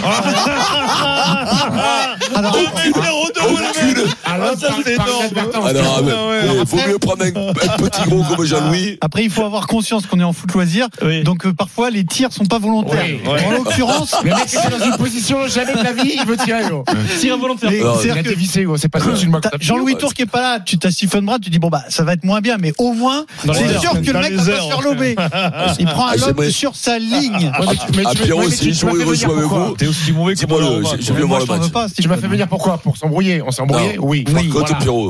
[2.36, 2.56] Alors,
[4.26, 5.98] Alors.
[5.98, 6.40] Alors, ouais.
[6.62, 8.98] eh, faut mieux prendre un, un petit gros comme Jean-Louis.
[9.02, 10.88] après, il faut avoir conscience qu'on est en foot loisir.
[11.04, 11.24] Oui.
[11.24, 13.04] Donc euh, parfois, les tirs sont pas volontaires.
[13.06, 13.32] Oui.
[13.46, 16.64] En l'occurrence, Le mec était dans une position jamais de la vie, il veut tirer,
[16.70, 16.84] gros.
[17.20, 17.70] tir involontaire.
[17.70, 18.02] Alors.
[18.78, 19.00] C'est pas
[19.60, 22.04] Jean-Louis Tour qui est pas là, tu t'as Stephen Brad, tu dis bon bah ça
[22.04, 24.82] va être moins bien, mais au moins c'est sûr que le mec va se faire
[24.82, 25.05] lober.
[25.80, 27.52] Il prend un Ah, j'aimerais- sur sa ligne.
[27.60, 28.42] Ouais, mais tu- mais Ah, tu- Pierrot,
[28.98, 29.76] fait rejoue venir avec vous.
[29.78, 30.92] T'es aussi mauvais que Dis-moi, moi.
[31.00, 31.72] je- viens voir je le match.
[31.72, 32.78] pas, Tu m'as fait venir pourquoi?
[32.78, 33.42] Pour s'embrouiller?
[33.42, 33.98] On s'est embrouillé.
[34.00, 34.24] Oui.
[34.24, 35.06] Par contre, Voilà.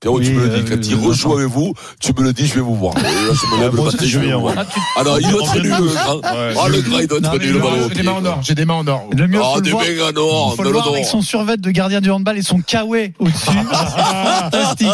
[0.00, 0.20] Pierrot.
[0.20, 2.22] Pierrot, tu Oui, me le dis, euh, quand il euh, rejoue avec vous, tu me
[2.22, 2.94] le dis, je vais vous voir.
[2.98, 4.54] Et là, je me lève le moi matin, aussi, je je vais viens, vous voir.
[4.58, 4.64] Ah,
[4.96, 6.20] Ah non, il doit être nul, le grand.
[6.22, 7.88] Ah, le grand, il doit être nul, le- ballon.
[7.88, 8.40] J'ai des mains en or.
[8.42, 9.08] J'ai des mains en or.
[9.16, 9.84] Le mieux, Ah, des le voir.
[9.84, 12.38] mecs en or, faut non, le voir non, avec son survêt de gardien du handball
[12.38, 13.50] et son kawaii au-dessus.
[13.70, 14.88] Fantastique.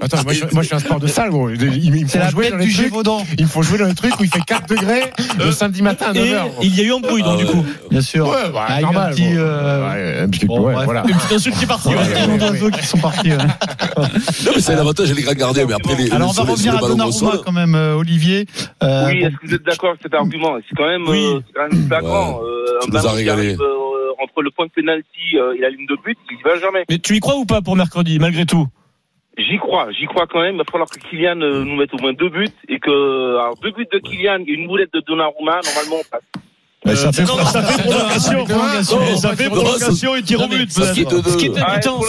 [0.00, 1.50] Attends, moi je, moi je fais un sport de salle, gros.
[1.50, 2.70] Il, il me C'est faut la jouer bête du.
[2.70, 3.24] Gévaudan.
[3.38, 6.06] Il me faut jouer dans les trucs où il fait 4 degrés le samedi matin
[6.14, 6.40] à Et 9h.
[6.62, 7.64] il y a eu embrouille donc Ah, du coup.
[7.90, 8.26] Bien sûr.
[8.28, 9.08] Ouais, bah, Ah, il y a eu normal.
[9.10, 10.46] un petit, euh, Ouais, un petit.
[10.46, 11.88] Une petite insulte qui est partie.
[11.90, 12.12] Il y a ouais.
[12.14, 13.30] tellement d'oiseaux qui sont partis.
[14.46, 16.78] Non, mais c'est l'avantage, les grands gardiens, mais après, les, Alors on va revenir les
[16.78, 18.46] à Donnarumma quand même, euh, Olivier.
[18.82, 21.24] Euh, Oui, bon, est-ce que vous êtes d'accord avec cet argument C'est quand même, Oui.
[21.34, 22.40] euh, quand même flagrant.
[22.44, 25.96] Euh, un qui arrive, euh, entre le point de pénalty euh, et la ligne de
[26.04, 26.84] but, il y va jamais.
[26.88, 28.66] Mais tu y crois ou pas pour mercredi, malgré tout?
[29.38, 30.54] J'y crois, j'y crois quand même.
[30.54, 33.56] Il va falloir que Kylian euh, nous mette au moins deux buts et que alors
[33.62, 36.22] deux buts de Kylian et une boulette de Donnarumma, normalement on passe.
[36.86, 38.44] Mais ça fait non, ça fait prolongation.
[38.44, 39.02] prolongation.
[39.02, 40.70] Et Ça fait prolongation et tir au but.
[40.72, 42.00] Ce qui est prolongation,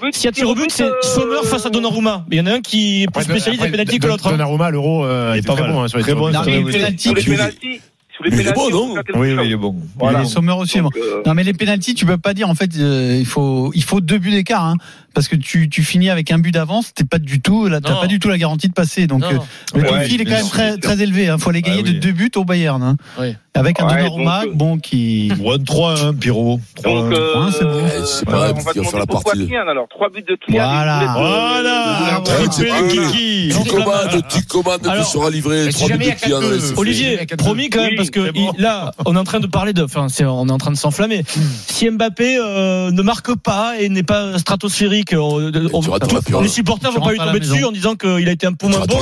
[0.00, 2.24] but, s'il y a tir au but, c'est euh, Sommer face à Donnarumma.
[2.30, 4.26] Mais il y en a un qui est plus spécialiste des pénaltys que l'autre.
[4.26, 4.30] hein.
[4.32, 5.82] Donnarumma, l'euro, euh, Il est pas bon.
[5.82, 9.76] hein, sur les pénaltys, Mais il est bon, on non Oui, il est bon.
[9.98, 10.20] Voilà.
[10.20, 10.80] Les Sommer aussi.
[10.80, 13.70] Donc, euh, Non mais les pénalties, tu peux pas dire en fait euh, il faut
[13.74, 14.76] il faut deux buts d'écart hein,
[15.16, 17.96] parce que tu, tu finis avec un but d'avance, t'es pas du tout là t'as
[17.96, 19.38] pas du tout la garantie de passer donc euh,
[19.74, 21.86] le Ouais, défi il est quand même très très élevé hein, faut aller gagner Ah
[21.88, 21.94] oui.
[21.94, 22.96] de deux buts au Bayern hein.
[23.18, 23.34] Oui.
[23.54, 26.60] avec un Ouais, Donnarumma donc, euh, bon qui Ou un 3-1, Pierrot.
[26.84, 27.14] Donc, 3-1.
[27.14, 27.80] euh, Ouais, c'est bon.
[27.86, 29.54] Eh, Je sais on pas, va faire la partie.
[29.56, 30.62] Alors trois buts de Kylian.
[30.64, 31.14] Voilà.
[31.16, 32.22] Voilà.
[32.24, 33.52] tu c'est pas, kiki.
[33.68, 35.64] Commandes, tu commandes, tu Alors, seras livré.
[35.64, 36.78] mais si Trois jamais il y buts a de Kylian, 4-2, ouais, c'est fait.
[36.80, 39.82] Olivier, promis quand même, parce que c'est là, on est en train de parler de,
[39.84, 41.24] enfin, c'est, on est en train de s'enflammer.
[41.68, 47.00] Si Mbappé euh, ne marque pas et n'est pas stratosphérique, on, on- les supporters vont
[47.00, 48.98] pas lui tomber dessus en disant qu'il a été un peu moins bon.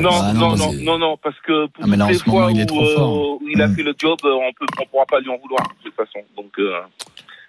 [0.00, 2.60] Non, Ah, non, non, non, non, non, parce que pour Ah, toutes les fois il
[2.60, 3.74] est trop où, euh, il a Mm.
[3.76, 6.24] fait le job, euh, on peut, on pourra pas lui en vouloir de toute façon.
[6.36, 6.80] Donc, euh,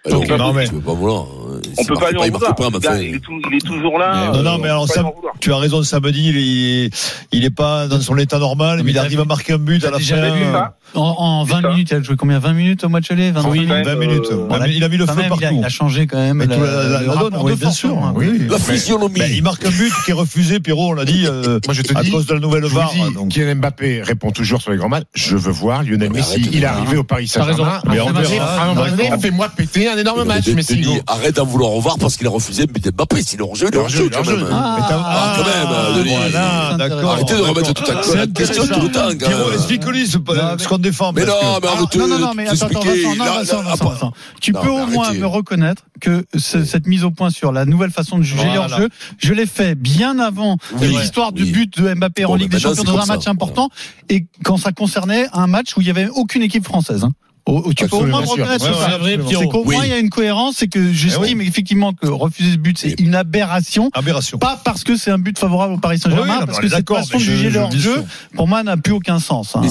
[0.04, 1.26] Alors, non, mais- tu veux pas vouloir.
[1.78, 2.54] on peut pas lui en vouloir.
[2.80, 4.26] pas, il, est tout- il est toujours là.
[4.32, 4.86] Non, euh, non, mais alors
[5.40, 6.36] tu as raison, samedi, il
[6.86, 6.90] est,
[7.32, 9.84] il est pas dans son état normal, mais, Mais il arrive à marquer un but
[9.84, 10.34] à la déjà fin.
[10.34, 11.68] vu ça en, en 20 ça.
[11.70, 12.38] minutes il a joué combien?
[12.38, 14.24] 20 minutes au match aller 20 Oui, minutes quand même, 20 minutes.
[14.30, 15.56] euh, Il a mis- il a mis le feu même, il, a, partout.
[15.58, 17.96] il a changé quand même Mais la, la- la donne, oui, bien sûr.
[17.98, 18.12] hein.
[18.16, 18.46] Oui.
[18.50, 19.18] La physionomie.
[19.20, 21.82] Ben, il marque un but qui est refusé, Pierrot, on l'a dit, euh, Moi, je
[21.82, 22.92] te à dis, cause de la nouvelle VAR.
[22.92, 23.28] dis, donc.
[23.30, 25.04] Kylian Mbappé répond toujours sur les grands matchs.
[25.14, 26.48] Je veux voir Lionel Mais Messi.
[26.52, 27.80] Il est arrivé au Paris Saint-Germain.
[27.88, 27.98] Mais
[29.20, 30.84] fais-moi péter un énorme match, Mais Messi.
[31.06, 33.22] Arrête d'en vouloir revoir parce qu'il a refusé de Mbappé.
[33.22, 34.46] S'il est hors jeu, il est hors jeu, quand même.
[34.52, 36.14] Ah, Mais Ah, quand même, Denis.
[37.06, 39.08] Arrêtez de remettre toute la question tout le temps.
[39.18, 40.56] Pierrot, explique-lui ce, Non,
[40.90, 42.80] Mais parce non, que- mais on veut te non, non, non, mais attends, attends.
[42.80, 44.12] Vincent, non, Là, Vincent, là, Vincent, après- Vincent.
[44.40, 45.20] Tu Non, peux au moins arrêtez.
[45.20, 48.54] me reconnaître que ce- cette mise au point sur la nouvelle façon de juger Voilà.
[48.54, 51.52] leur jeu, je l'ai fait bien avant Oui, l'histoire du oui.
[51.52, 53.68] but de Mbappé en Ligue des Champions dans un match important
[54.08, 57.04] et quand ça concernait un match où il y avait aucune équipe française.
[57.04, 57.12] hein.
[57.76, 58.86] Tu peux au moins me reconnaître Ouais, ça.
[59.02, 59.28] ouais, absolument.
[59.40, 59.74] C'est qu'au Oui.
[59.74, 63.00] moins il y a une cohérence, c'est que j'estime effectivement que refuser ce but c'est
[63.00, 63.90] une aberration.
[63.94, 64.38] Aberration.
[64.38, 67.14] Pas parce que c'est un but favorable au Paris Saint-Germain, Oui, parce que cette façon
[67.14, 68.04] de juger je- leur jeu,
[68.36, 69.56] pour moi, n'a plus aucun sens.
[69.56, 69.62] hein.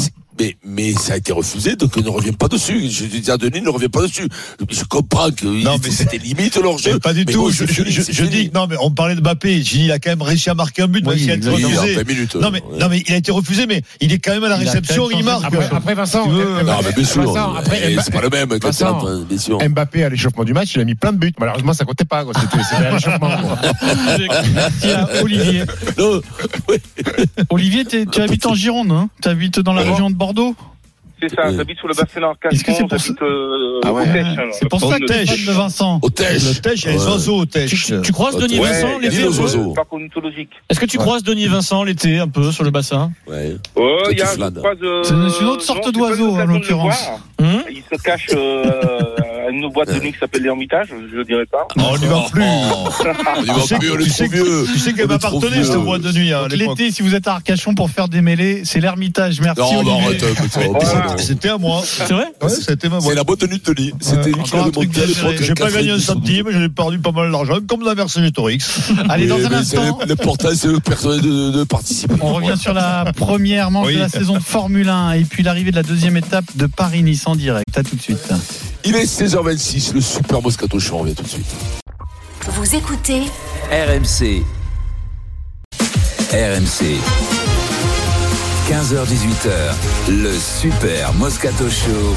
[0.65, 2.89] Mais ça a été refusé, donc on ne revient pas dessus.
[2.89, 4.27] Je dis à Denis, ne revient pas dessus.
[4.69, 6.93] Je comprends que Non, mais c'était limite leur jeu.
[6.93, 7.43] Mais pas du Mais tout.
[7.43, 9.61] bon, je, dis, non, mais on parlait de Mbappé.
[9.63, 11.49] J'ai dit, il a quand même réussi à marquer un but, Oui, été il a-
[11.49, 11.95] a refusé.
[11.95, 12.35] 20 minutes.
[12.35, 12.77] Non, mais, Ouais.
[12.79, 15.09] non, mais il a été refusé, mais il est quand même à la Il réception,
[15.11, 15.45] il marque.
[15.45, 16.39] Après, après Vincent, Non,
[16.83, 17.23] mais bien sûr.
[17.23, 19.57] Vincent, après, Mba- c'est pas le même Vincent, bien sûr.
[19.69, 21.33] Mbappé à l'échauffement du match, il a mis plein de buts.
[21.39, 22.25] Malheureusement, ça comptait pas.
[22.39, 23.29] C'était à l'échauffement.
[23.41, 23.57] quoi.
[24.53, 25.63] Merci à Olivier.
[25.97, 26.21] Non,
[27.49, 30.30] Olivier, tu habites en Gironde, hein Tu habites dans la région de Bordeaux
[31.23, 31.55] C'est ça, Oui.
[31.55, 34.01] j'habite sur le bassin d'Arcachon, Est-ce que c'est pour j'habite euh, Ah ouais.
[34.01, 35.99] au Tèche, hein, C'est pour ça que commune t'es de- Vincent.
[36.01, 36.43] au Tèche.
[36.43, 37.11] Le Tèche, il y a les Ouais.
[37.11, 37.85] oiseaux au Tu, Tèche.
[37.85, 39.17] tu- tu croises Denis Ouais, Vincent a l'été.
[40.69, 43.55] Est-ce que tu croises Denis Vincent l'été un peu sur le bassin Ouais.
[43.75, 44.53] Ouais, il y a, tu je flânes.
[44.55, 47.09] croise, euh, C'est une autre sorte d'oiseau, en l'occurrence.
[47.39, 49.15] Hum Il se cache euh,
[49.49, 51.67] une boîte de nuit qui s'appelle l'Ermitage, je ne dirais pas.
[51.77, 52.43] Oh, on n'y va plus.
[52.43, 54.65] On y va Tu sais plus, on est tu sais trop que- vieux.
[54.73, 56.47] Tu sais qu'elle m'appartenait, cette boîte de nuit, hein.
[56.49, 59.39] L'été, si vous êtes à Arcachon pour faire des mêlées, c'est l'Ermitage.
[59.41, 60.25] Merci Non, Olivier.
[60.25, 61.19] arrête.
[61.19, 61.81] C'était à moi.
[61.85, 63.15] C'est vrai Ouais, c'était ma C'est boîte.
[63.15, 63.93] la boîte de nuit de lit.
[63.99, 65.37] C'était géré.
[65.41, 66.01] J'ai pas gagné un 90.
[66.05, 68.57] centime, j'ai perdu pas mal d'argent, comme dans Vercingétorix.
[69.09, 72.15] Allez, dans un c'est instant, le- L'important, c'est le personnel de, participer.
[72.21, 75.71] on revient sur la première manche de la saison de Formule 1 et puis l'arrivée
[75.71, 77.65] de la deuxième étape de Paris-Nice en direct.
[77.77, 78.17] À tout de suite.
[78.83, 81.45] Il est 16h26, le super Moscato Show, on revient tout de suite.
[82.47, 83.21] Vous écoutez
[83.71, 84.43] RMC.
[86.31, 86.97] RMC.
[88.69, 92.15] 15h18h, le super Moscato Show.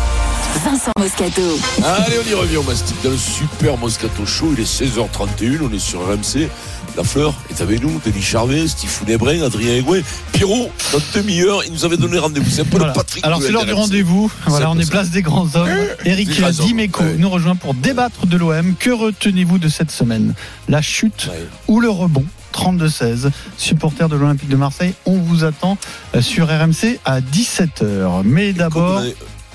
[0.64, 1.42] Vincent Moscato.
[1.83, 4.55] Allez, on y revient au Mastic dans le super Moscato Show.
[4.57, 6.48] Il est 16h31, on est sur RMC.
[6.96, 11.72] La Fleur est avec nous, Denis Charvet, Steve Founébrin, Adrien Egoué, Pierrot, dans demi-heure, il
[11.72, 12.48] nous avait donné rendez-vous.
[12.48, 12.92] C'est un peu Voilà.
[12.92, 13.24] le Patrick.
[13.24, 14.30] Alors c'est l'heure du rendez-vous.
[14.46, 15.68] Voilà, on est place des grands hommes.
[16.04, 17.16] Eric grands hommes, Dimeco ouais.
[17.18, 18.74] nous rejoint pour débattre de l'OM.
[18.78, 20.35] Que retenez-vous de cette semaine?
[20.68, 21.46] La chute Ouais.
[21.66, 22.24] ou le rebond?
[22.52, 25.76] 32-16, supporter de l'Olympique de Marseille, on vous attend
[26.14, 28.22] euh, sur RMC à 17h.
[28.24, 29.02] Mais d'abord,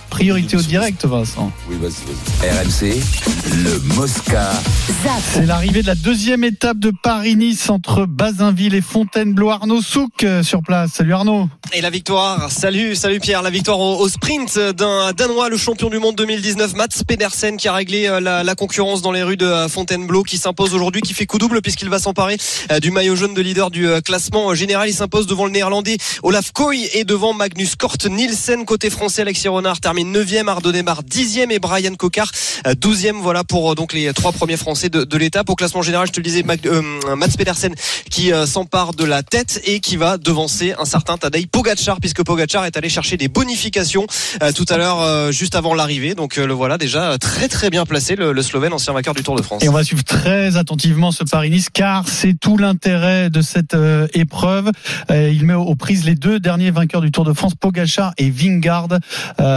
[0.10, 1.52] priorité au direct, Vincent.
[1.69, 2.91] Oui, vas-y, vas-y.
[2.91, 3.02] RMC,
[3.63, 4.50] le Mosca.
[5.34, 9.50] C'est l'arrivée de la deuxième étape de Paris-Nice entre Bazinville et Fontainebleau.
[9.50, 10.91] Arnaud Souk euh, sur place.
[10.93, 11.48] Salut Arnaud.
[11.74, 15.89] Et la victoire, salut, salut Pierre, la victoire au, au sprint d'un Danois, le champion
[15.89, 19.38] du monde 2019, Mats Pedersen, qui a réglé euh, la, la concurrence dans les rues
[19.38, 22.38] de euh, Fontainebleau, qui s'impose aujourd'hui, qui fait coup double puisqu'il va s'emparer
[22.82, 24.89] du maillot jaune de leader du classement général.
[24.89, 28.65] Il s'impose devant le néerlandais Olaf Koy et devant Magnus Kort Nielsen.
[28.65, 32.32] Côté français, Alexis Renard termine 9e, Arnaud Demar 10e et Brian Cocard
[32.68, 33.20] euh, 12e.
[33.22, 35.50] Voilà pour euh, donc les trois premiers français de, l'étape.
[35.50, 37.74] Au classement général, je te le disais, euh, Mats Pedersen
[38.10, 42.66] qui s'empare de la tête et qui va devancer un certain Tadej Pogacar puisque Pogacar
[42.66, 44.08] est allé chercher des bonifications
[44.56, 46.16] tout à l'heure juste avant l'arrivée.
[46.16, 49.36] Donc le voilà déjà très très bien placé le, le Slovène ancien vainqueur du Tour
[49.36, 49.64] de France.
[49.64, 53.76] Et on va suivre très attentivement ce Paris-Nice car c'est tout l'intérêt de cette
[54.14, 54.72] épreuve.
[55.10, 58.88] Il met aux prises les deux derniers vainqueurs du Tour de France, Pogacar et Vingard.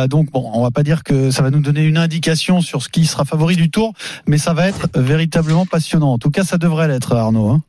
[0.08, 2.88] Donc bon, on va pas dire que ça va nous donner une indication sur ce
[2.88, 3.92] qui sera favori du Tour,
[4.26, 6.12] mais ça va être véritablement passionnant.
[6.12, 7.48] En tout cas, ça devrait l'être, Arnaud.
[7.50, 7.62] hein.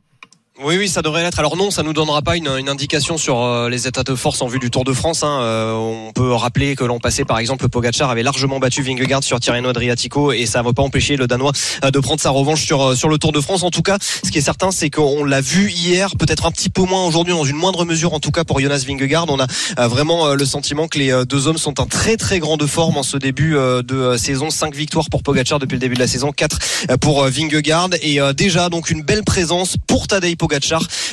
[0.62, 1.40] Oui, oui, ça devrait l'être.
[1.40, 4.46] Alors non, ça nous donnera pas une, indication sur euh, les états de force en
[4.46, 5.24] vue du Tour de France.
[5.24, 5.40] hein.
[5.42, 9.40] Euh, on peut rappeler que l'an passé, par exemple, Pogacar avait largement battu Vingegaard sur
[9.40, 11.50] Tirreno Adriatico et ça ne va pas empêcher le Danois
[11.84, 13.64] euh, de prendre sa revanche sur sur le Tour de France.
[13.64, 16.70] En tout cas, ce qui est certain, c'est qu'on l'a vu hier, peut-être un petit
[16.70, 19.26] peu moins aujourd'hui, dans une moindre mesure, en tout cas pour Jonas Vingegaard.
[19.28, 22.96] On a vraiment le sentiment que les deux hommes sont en très très grande forme
[22.96, 24.50] en ce début de saison.
[24.50, 26.58] Cinq victoires pour Pogacar depuis le début de la saison, quatre
[27.00, 30.53] pour Vingegaard et déjà donc une belle présence pour Tadej Pogacar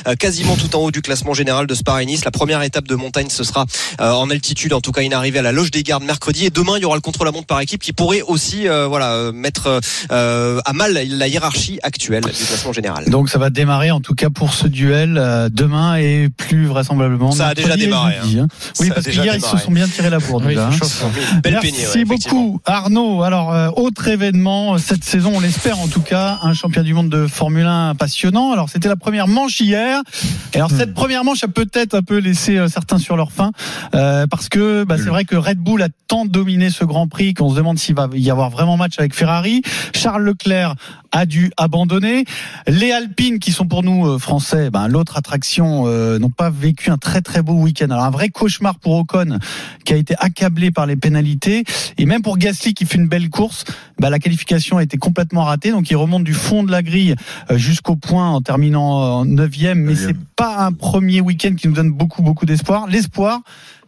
[0.06, 2.24] euh, quasiment tout en haut du classement général de Spa Nice.
[2.24, 3.66] La première étape de montagne, ce sera
[4.00, 6.46] euh, en altitude, en tout cas une arrivée à la Loge des Gardes mercredi.
[6.46, 9.80] Et demain, il y aura le contre-la-montre par équipe qui pourrait aussi euh, voilà mettre
[10.10, 13.08] euh, à mal la hiérarchie actuelle du classement général.
[13.08, 17.32] Donc ça va démarrer en tout cas pour ce duel euh, demain et plus vraisemblablement.
[17.32, 18.48] Ça a déjà démarré, jeudi, hein.
[18.80, 20.42] Oui, Ça parce qu'hier ils se sont bien tirés la bourre.
[20.44, 21.10] Oui, déjà, hein.
[21.42, 22.42] Belle Merci peignée, ouais, effectivement.
[22.42, 23.22] beaucoup Arnaud.
[23.22, 27.08] Alors euh, autre événement cette saison, on l'espère en tout cas, un champion du monde
[27.08, 28.52] de Formule 1 passionnant.
[28.52, 30.02] Alors c'était la première manche hier.
[30.54, 33.52] Et alors cette première manche a peut-être un peu laissé euh, certains sur leur faim
[33.94, 37.34] euh, parce que bah, c'est vrai que Red Bull a tant dominé ce Grand Prix
[37.34, 39.62] qu'on se demande s'il va y avoir vraiment match avec Ferrari.
[39.94, 40.74] Charles Leclerc
[41.12, 42.24] a dû abandonner.
[42.66, 46.90] Les Alpines qui sont pour nous euh, français, ben, l'autre attraction, euh, n'ont pas vécu
[46.90, 47.90] un très très beau week-end.
[47.90, 49.38] Alors un vrai cauchemar pour Ocon
[49.84, 51.64] qui a été accablé par les pénalités
[51.98, 53.64] et même pour Gasly qui fait une belle course,
[54.02, 55.70] bah, la qualification a été complètement ratée.
[55.70, 57.14] Donc il remonte du fond de la grille
[57.50, 59.78] euh, jusqu'au point en terminant en neuvième.
[59.78, 62.88] Mais c'est pas un premier week-end qui nous donne beaucoup beaucoup d'espoir.
[62.88, 63.42] L'espoir,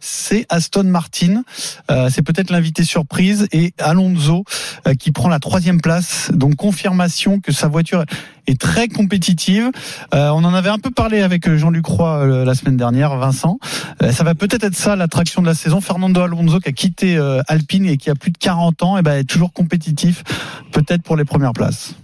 [0.05, 1.43] c'est Aston Martin.
[1.89, 4.43] Euh, c'est peut-être l'invité surprise et Alonso
[4.87, 6.31] euh, qui prend la troisième place.
[6.33, 8.05] Donc confirmation que sa voiture
[8.47, 9.71] est très compétitive.
[10.13, 13.57] Euh, on en avait un peu parlé avec Jean-Luc Roy euh, la semaine dernière, Vincent.
[14.03, 15.81] Euh, ça va peut-être être ça l'attraction de la saison.
[15.81, 19.01] Fernando Alonso qui a quitté euh, Alpine et qui a plus de 40 ans, et
[19.01, 20.23] ben est toujours compétitif,
[20.71, 21.95] peut-être pour les premières places.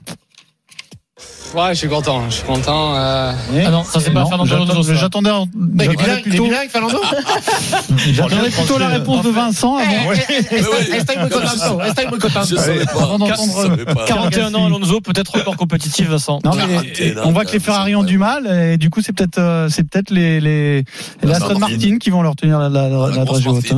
[1.53, 2.95] Ouais, je suis content, je suis content.
[2.95, 3.33] euh,
[3.65, 4.45] Ah non, ça c'est pas Fernando.
[4.93, 5.29] J'attendais,
[6.21, 7.01] plutôt, Fernando
[8.13, 12.45] j'attendais plutôt la réponse de Vincent avant, Estoy muy contento, estoy muy contento.
[12.49, 13.03] Je savais pas.
[13.03, 13.61] avant Je d'entendre.
[13.63, 14.05] savais pas.
[14.05, 16.39] 41 ans Alonso, peut-être encore compétitif Vincent.
[16.45, 19.11] Non, mais Quarantaine, on voit que les Ferrari ont du mal et du coup c'est
[19.13, 20.85] peut-être euh, c'est peut-être les les,
[21.23, 21.97] les Aston Martin.
[21.99, 23.73] Qui vont leur tenir la la, haute.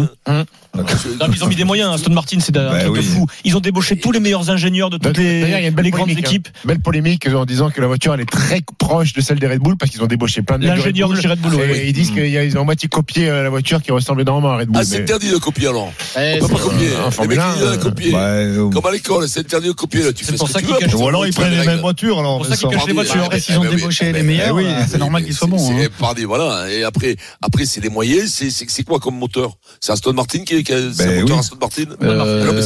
[0.75, 0.81] Hein.
[1.19, 1.93] Non, mais ils ont mis des moyens.
[1.93, 3.27] Aston Martin, c'est un Bah truc de fou.
[3.43, 5.75] Ils ont débauché tous les meilleurs ingénieurs de toutes les, D'ailleurs, il y a une
[5.75, 6.15] belle les grandes hein.
[6.17, 6.47] équipes.
[6.65, 9.59] Belle polémique en disant que la voiture elle est très proche de celle des Red
[9.59, 11.93] Bull parce qu'ils ont débauché plein de L'ingénieur de Red chez Red Bull, Et ils
[11.93, 14.77] disent qu'ils ont moitié copié euh, la voiture qui ressemble énormément à Red Bull.
[14.81, 15.93] Ah, c'est mais- interdit de copier alors.
[16.17, 16.87] eh, On peut pas c'est- copier.
[16.95, 18.11] un Les Formule mecs, 1, ils ont copié.
[18.11, 20.01] Bah, euh, Comme à l'école, c'est interdit de copier.
[20.21, 22.17] C'est pour ça qu'ils cachent- ou alors ils prennent les mêmes voitures.
[22.19, 23.23] Alors, pour ça qu'ils cachent les voitures.
[23.23, 25.47] Après, s'ils ont Eh débauché eh les meilleurs, oui, euh, c'est normal mais qu'ils soient
[25.47, 25.67] c'est- bons.
[25.77, 26.25] c'est- hein.
[26.27, 26.71] Voilà.
[26.71, 28.31] Et après, après c'est les moyens.
[28.31, 29.55] C'est c'est c'est quoi comme moteur?
[29.79, 31.39] C'est Aston Martin qui, c'est un moteur.
[31.39, 32.61] Aston Martin Euh, Non, mais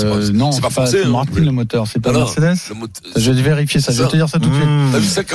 [0.53, 1.03] c'est pas- français.
[1.05, 2.55] Hein, Martin le moteur, c'est pas Mercedes.
[2.69, 3.91] le Je vais vérifier ça.
[3.91, 5.25] Je vais te dire ça tout de suite.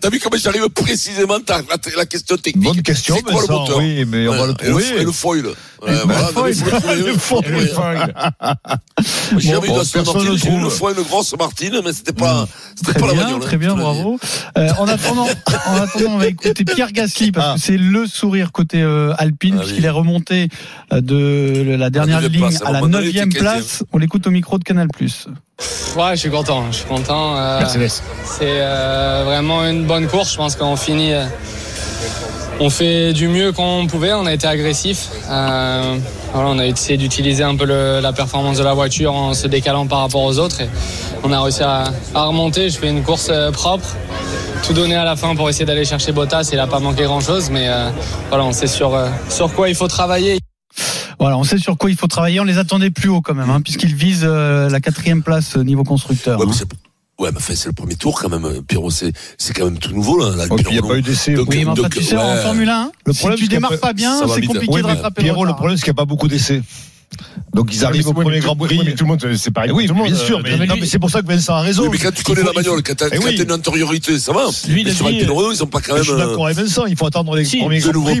[0.00, 1.60] T'as vu, comment j'arrive précisément à
[1.96, 4.54] la, question technique Bonne question, C'est quoi le moteur oui, mais on va le le,
[4.54, 4.84] trouver.
[5.00, 5.42] et le foil.
[5.42, 6.54] Le foil.
[6.66, 7.06] le.
[7.06, 7.44] Le foil.
[7.48, 8.14] Le foil.
[9.38, 10.70] J'ai jamais eu d'Aston Martin, le j'ai eu trouve.
[10.70, 12.48] fois une grosse Martine, mais c'était pas,
[12.98, 13.40] pas la bagnole.
[13.40, 14.18] très bien, le bravo.
[14.56, 15.26] Euh, en attendant,
[15.66, 17.54] en attendant, on va écouter Pierre Gasly parce Ah.
[17.56, 20.48] que c'est le sourire côté euh, Alpine Ah puisqu'il est remonté
[20.92, 23.38] euh, de la dernière neuvième ligne place, à la un moment donné, il neuvième était
[23.40, 23.82] place.
[23.92, 24.88] On l'écoute au micro de Canal+.
[25.96, 27.36] Ouais, je suis content, je suis content.
[27.36, 27.60] euh,
[28.24, 30.32] c'est euh, vraiment une bonne course.
[30.32, 31.12] Je pense qu'on finit.
[31.14, 31.24] euh,
[32.58, 34.12] on fait du mieux qu'on pouvait.
[34.14, 35.08] On a été agressif.
[35.30, 35.96] Euh,
[36.32, 39.46] voilà, on a essayé d'utiliser un peu le- la performance de la voiture en se
[39.46, 40.60] décalant par rapport aux autres.
[40.62, 40.68] Et
[41.22, 42.68] on a réussi à, à remonter.
[42.70, 43.86] Je fais une course euh, propre.
[44.66, 46.48] Tout donné à la fin pour essayer d'aller chercher Bottas.
[46.52, 47.88] Il n'a pas manqué grand chose, mais euh,
[48.30, 50.38] voilà, on sait sur, euh, sur quoi il faut travailler.
[51.18, 52.40] Voilà, on sait sur quoi il faut travailler.
[52.40, 55.62] On les attendait plus haut quand même, hein, puisqu'ils visent euh, la quatrième place euh,
[55.64, 56.38] niveau constructeur.
[56.38, 56.48] Ouais, hein.
[56.50, 56.64] mais c'est,
[57.22, 58.90] ouais, mais enfin, c'est le premier tour quand même, Pierrot.
[58.90, 60.36] C'est, c'est quand même tout nouveau, là.
[60.36, 61.34] là Oh, Il n'y a pas eu d'essai.
[61.34, 62.42] Donc, Oui, mais enfin, donc, tu sais, en ouais.
[62.42, 64.86] Formule 1, Le si problème, tu y a démarres pas- bien, c'est compliqué Oui, de
[64.86, 66.62] rattraper Pierrot, le le problème, c'est qu'il n'y a pas beaucoup d'essais.
[67.54, 68.76] Donc ils Ouais, arrivent au premier Grand Prix.
[68.78, 69.70] oui, mais tout le monde, c'est pareil.
[69.72, 71.60] Eh oui, tout le monde, bien sûr, euh, mais, c'est pour ça que Vincent a
[71.62, 71.84] raison.
[71.84, 74.48] Oui, mais quand tu connais la bagnole, quand t'as, Eh t'as une antériorité, ça va.
[74.52, 76.02] Sur Alpine Renault, ils sont pas quand même.
[76.02, 77.92] Je suis d'accord avec Vincent, il faut attendre les premiers Grands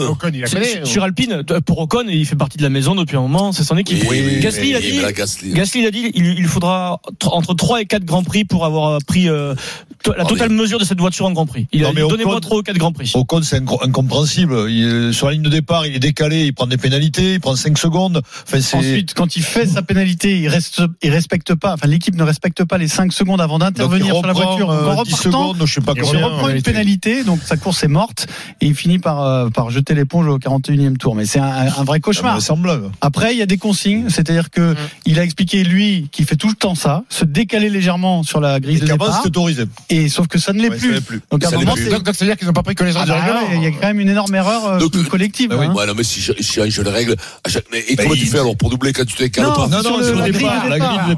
[0.00, 0.46] la connaît.
[0.46, 3.52] Sur sur Alpine, euh, pour Ocon, il fait partie de la maison depuis un moment,
[3.52, 4.04] c'est son équipe.
[4.08, 5.52] Oui, oui, Gasly, il a mais- dit, la Gasly.
[5.52, 8.64] Gasly, il a dit, il, il faudra tr- entre 3 et 4 Grands Prix pour
[8.64, 9.54] avoir pris euh,
[10.02, 11.66] to- la Ah, totale mesure de cette voiture en Grand Prix.
[11.72, 13.10] Il a donnez-moi Ocon- 3 ou 4 Grands Prix.
[13.14, 15.12] Ocon, c'est inco- incompréhensible.
[15.12, 17.76] Sur la ligne de départ, il est décalé, il prend des pénalités, il prend 5
[17.78, 18.19] secondes.
[18.46, 18.78] Enfin.
[18.78, 22.64] Ensuite, quand il fait sa pénalité, il reste, il respecte pas, enfin, l'équipe ne respecte
[22.64, 24.70] pas les 5 secondes avant d'intervenir sur la voiture.
[24.70, 26.26] Euh, en 10 repartant, secondes, je sais pas il combien.
[26.26, 28.26] reprend une pénalité, donc sa course est morte,
[28.60, 31.14] et il finit par, euh, par jeter l'éponge au 41e tour.
[31.14, 32.32] Mais c'est un, un vrai cauchemar.
[32.32, 32.90] Invraisemblable.
[33.00, 34.74] Après, il y a des consignes, c'est-à-dire que
[35.06, 38.60] il a expliqué lui qu'il fait tout le temps ça, se décaler légèrement sur la
[38.60, 39.64] grille Et de départ, autorisé.
[39.88, 41.00] et sauf que ça ne l'est Ouais, plus.
[41.00, 41.20] plus.
[41.30, 43.06] Donc à un moment, Donc, donc, ça veut dire qu'ils n'ont pas pris connaissance Ah
[43.06, 45.50] du bah il y a quand même une énorme erreur euh, Donc, collective.
[45.50, 45.66] bah oui.
[45.66, 45.74] hein.
[45.74, 48.20] Ouais, non, mais si je, si je les règles, à chaque, mais, et Bah, comment
[48.20, 49.66] tu fais alors pour doubler quand tu te décales Non, pas?
[49.68, 50.64] Non, sur non, la le départ.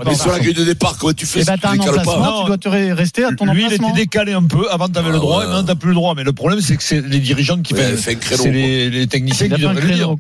[0.07, 2.23] Mais sur la grille de départ, comment tu fais Et si bah tu décales emplacement,
[2.23, 2.41] pas?
[2.41, 3.89] tu dois te re- rester à ton Lui, il emplacement.
[3.91, 4.71] était décalé un peu.
[4.71, 5.45] Avant, t'avais Ah, le droit, ouais.
[5.45, 6.15] et maintenant, t'as plus le droit.
[6.15, 7.81] Mais le problème, c'est que c'est les dirigeants qui font.
[7.97, 9.89] C'est les, techniciens qui devraient le dire.
[9.97, 10.19] créneau.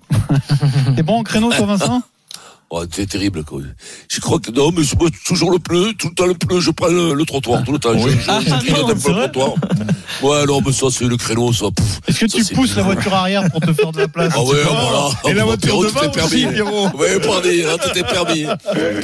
[0.96, 2.02] T'es bon en créneau, toi, Vincent?
[2.74, 3.60] Oh, c'est terrible, quoi.
[4.10, 6.70] Je crois que, non, mais moi, toujours le pneu, tout le temps le pneu, je
[6.70, 7.92] prends le, le trottoir, tout le temps.
[7.98, 9.54] Je, je, Ah, je grignote non, un peu c'est le trottoir.
[10.22, 11.66] Ouais, non, mais ça, c'est le créneau, ça.
[11.76, 12.00] Pouf.
[12.08, 14.42] Est-ce que Ça, tu pousses la voiture arrière pour te faire de la place Ah
[14.42, 15.10] ouais, voilà.
[15.26, 16.44] Et la voiture Pierrot, devant tout est permis.
[16.46, 16.88] aussi, Pierrot.
[16.96, 18.44] Ouais, pardon, hein, tout est permis.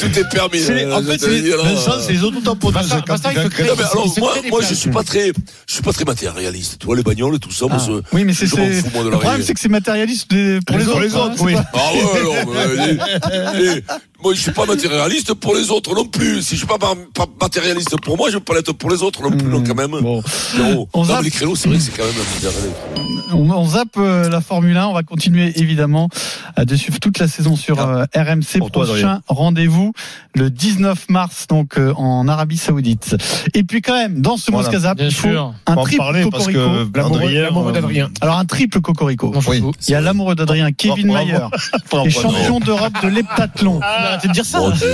[0.00, 0.60] Tout est permis.
[0.60, 2.38] C'est En fait, alors, Vincent, les alors,
[4.48, 5.26] moi, je suis pas très,
[5.66, 6.78] je suis pas très matérialiste.
[6.80, 7.92] Tu vois, les bagnoles et tout ça, moi, Ah.
[8.12, 9.68] Oui, mais c'est je m'en c'est- fous, moi, de le la problème, c'est que c'est
[9.68, 10.96] matérialiste des- pour les, autres.
[11.18, 11.34] hein,
[11.74, 13.82] Ah ouais, non, eh,
[14.22, 16.42] moi je suis pas matérialiste pour les autres non plus.
[16.42, 19.02] Si je suis pas, ma- pas matérialiste pour moi, je vais pas l'être pour les
[19.02, 19.90] autres non plus, non, quand même.
[19.90, 20.22] Bon.
[20.92, 21.22] On Non, zappe.
[21.22, 22.14] les créneaux, c'est vrai que c'est quand même.
[23.32, 24.86] On, on zappe euh, la Formule 1.
[24.88, 26.08] On va continuer évidemment
[26.56, 28.58] à de suivre toute la saison sur euh, RMC.
[28.58, 29.92] Pour Prochain rendez-vous
[30.34, 33.16] le 19 mars, donc euh, en Arabie Saoudite.
[33.54, 34.68] Et puis quand même, dans ce Voilà.
[34.68, 35.54] Mosca Zap, Bien il faut sûr.
[35.66, 36.60] un triple parler parce cocorico.
[36.92, 38.10] que L'amoureux Adrien, l'amoureux d'Adrien.
[38.20, 39.32] Alors un triple cocorico.
[39.46, 39.62] Oui.
[39.86, 41.12] Il y a l'amoureux d'Adrien, Kevin.
[41.12, 41.38] Mayer,
[42.04, 43.80] et champion d'Europe de l'heptathlon.
[44.08, 44.58] Arrêtez de dire ça.
[44.76, 44.86] Dieu.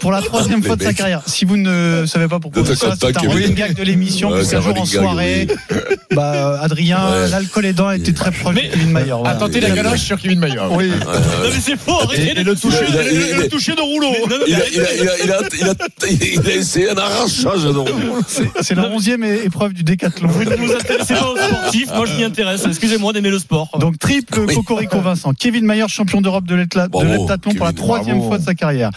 [0.00, 1.22] pour la troisième fois de sa carrière.
[1.26, 4.38] Si vous ne savez pas pourquoi De ça, c'est un running gag de l'émission, Ouais,
[4.38, 5.46] parce c'est qu'un un jour en soirée,
[6.12, 7.28] bah, Adrien, Ouais.
[7.28, 9.12] l'alcool aidant, était très proche de Kevin Mayer.
[9.18, 9.30] voilà.
[9.30, 10.60] Attendez la galoche sur Kevin Mayer.
[10.70, 10.88] Oui.
[10.88, 11.12] Non,
[11.44, 14.12] mais c'est faux, arrêtez Et le toucher, a- a- a- de rouleau.
[14.46, 17.84] Il a, a, a, a, a, a essayé un arrachage, non
[18.26, 20.28] C'est- C'est la onzième épreuve du décathlon.
[20.28, 22.64] Vous ne vous intéressez pas aux sportifs, moi je m'y intéresse.
[22.66, 23.70] Excusez-moi d'aimer le sport.
[23.78, 25.32] Donc triple Cocorico Vincent.
[25.34, 28.28] Kevin Mayer, champion d'Europe de de l'heptathlon pour la Kevin, troisième bravo.
[28.30, 28.90] fois de sa carrière.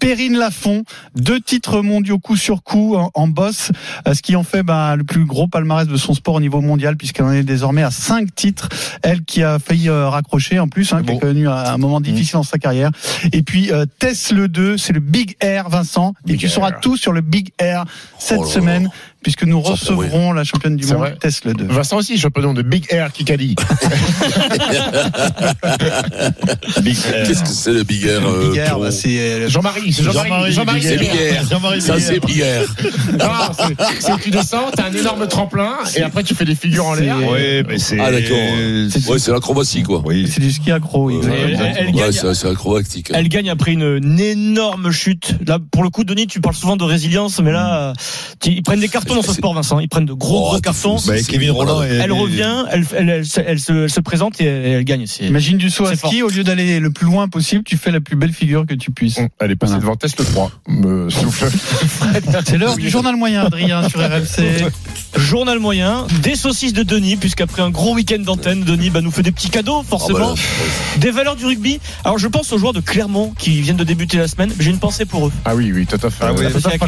[0.00, 3.72] Perrine Lafont, deux titres mondiaux coup sur coup en, en boss,
[4.06, 6.60] euh, ce qui en fait bah, le plus gros palmarès de son sport au niveau
[6.60, 8.68] mondial puisqu'elle en est désormais à cinq titres.
[9.02, 11.18] Elle qui a failli euh, raccrocher en plus, hein, qui a Bon.
[11.18, 12.90] connu un, un moment difficile dans sa carrière.
[13.32, 16.14] Et puis euh, Tess le 2, c'est le Big Air Vincent.
[16.26, 17.84] Et Big tu sauras tout sur le Big Air
[18.18, 18.90] cette Oh semaine
[19.26, 21.64] puisque nous recevrons la championne du monde le 2.
[21.64, 23.56] Vincent aussi, champion de Big Air Kikali.
[26.80, 30.04] Big Qu'est-ce que c'est le Big Air euh, Big Air, bah, c'est euh, Jean-Marie, c'est
[30.04, 30.52] Jean-Marie.
[30.52, 31.44] Jean-Marie, C'est Big Air.
[31.50, 32.20] Jean-Marie Ça, c'est Air.
[32.24, 32.62] Big Air.
[33.18, 36.94] Non, c'est- tu descends, t'as un énorme tremplin, et après tu fais des figures en
[36.94, 37.16] l'air.
[37.28, 37.98] Oui, mais c'est.
[37.98, 38.36] Ah, d'accord.
[39.08, 40.02] Ouais, c'est l'acrobatie, quoi.
[40.04, 40.30] Oui.
[40.32, 41.10] c'est du ski accro.
[41.10, 41.74] Ouais, exactement.
[41.78, 43.10] Elle- gagne- c'est c'est acrobatique.
[43.12, 45.34] Elle gagne après une, énorme chute.
[45.48, 47.92] Là, pour le coup, Denis, tu parles souvent de résilience, mais là,
[48.40, 49.78] tu- ils prennent des cartons dans ce sport, Vincent.
[49.80, 50.96] Ils prennent de gros, Oh, gros cartons.
[51.06, 51.82] Bah, Kevin Roland.
[51.82, 54.84] et- Elle revient, elle, elle, elle se- elle se, elle se présente et elle, elle
[54.84, 55.06] gagne.
[55.06, 57.90] C'est- Imagine du saut à ski, au lieu d'aller le plus loin possible, tu fais
[57.90, 59.18] la plus belle figure que tu puisses.
[59.40, 59.80] Elle est passée Voilà.
[59.82, 60.50] devant Test 3.
[60.68, 61.46] Me souffle.
[62.46, 64.66] C'est l'heure du journal moyen, Adrien, sur RMC.
[65.16, 69.22] Journal moyen, des saucisses de Denis, puisqu'après un gros week-end d'antenne, Denis bah, nous fait
[69.22, 70.18] des petits cadeaux, bah, forcément.
[70.30, 70.34] là,
[70.98, 71.80] Des valeurs du rugby.
[72.04, 74.52] Alors, je pense aux joueurs de Clermont qui viennent de débuter la semaine.
[74.58, 75.32] J'ai une pensée pour eux.
[75.44, 76.24] Ah oui, oui, tout à fait.
[76.24, 76.78] Ah oui, Christophe,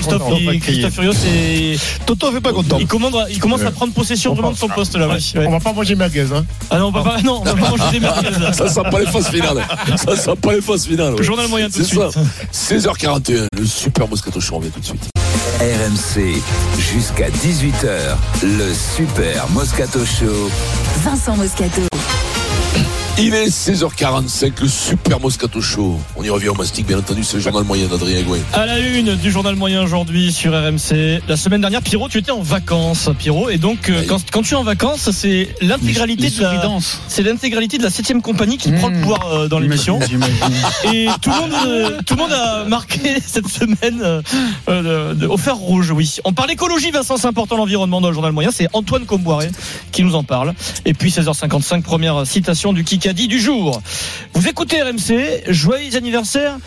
[0.60, 2.78] Christophe Furios et Toto fait pas content.
[2.78, 5.08] il commence, il commence à prendre possession On vraiment de son poste là.
[5.08, 5.18] ouais.
[5.46, 6.44] On va pas manger merguez, hein.
[6.70, 8.30] Ah non, on va pas, non, on va pas manger des merguez.
[8.38, 8.52] là.
[8.52, 9.62] Ça sent pas les phases finales.
[9.96, 11.14] Ça sent pas les phases finales.
[11.14, 11.22] ouais.
[11.22, 12.10] Journal moyen tout de C'est suite.
[12.12, 12.20] ça.
[12.74, 15.08] 16h41, le super Moscato Show, on revient tout de suite.
[15.60, 16.40] RMC,
[16.78, 20.50] jusqu'à 18h, le Super Moscato Show.
[21.02, 21.82] Vincent Moscato.
[23.20, 25.98] Il est 16h45, le super Moscato Show.
[26.16, 28.38] On y revient au mastic, bien entendu, c'est le journal moyen d'Adrien Gouin.
[28.52, 31.20] À la une du journal moyen aujourd'hui sur RMC.
[31.26, 34.54] La semaine dernière, Pierrot, tu étais en vacances, Pierrot, et donc euh, quand, quand tu
[34.54, 36.62] es en vacances, c'est l'intégralité de la,
[37.08, 39.00] c'est l'intégralité de la septième compagnie qui prend le Mmh.
[39.02, 39.98] pouvoir euh, dans l'émission.
[40.92, 44.22] Et tout le monde, euh, tout le monde a marqué cette semaine euh,
[44.68, 46.16] euh, de- au fer rouge, oui.
[46.24, 48.50] On parle écologie, Vincent, c'est important l'environnement dans le journal moyen.
[48.52, 49.50] C'est Antoine Comboiré
[49.92, 50.54] qui nous en parle.
[50.84, 53.80] Et puis 16h55, première citation du Kikadi du jour.
[54.34, 56.58] Vous écoutez RMC, joyeux anniversaire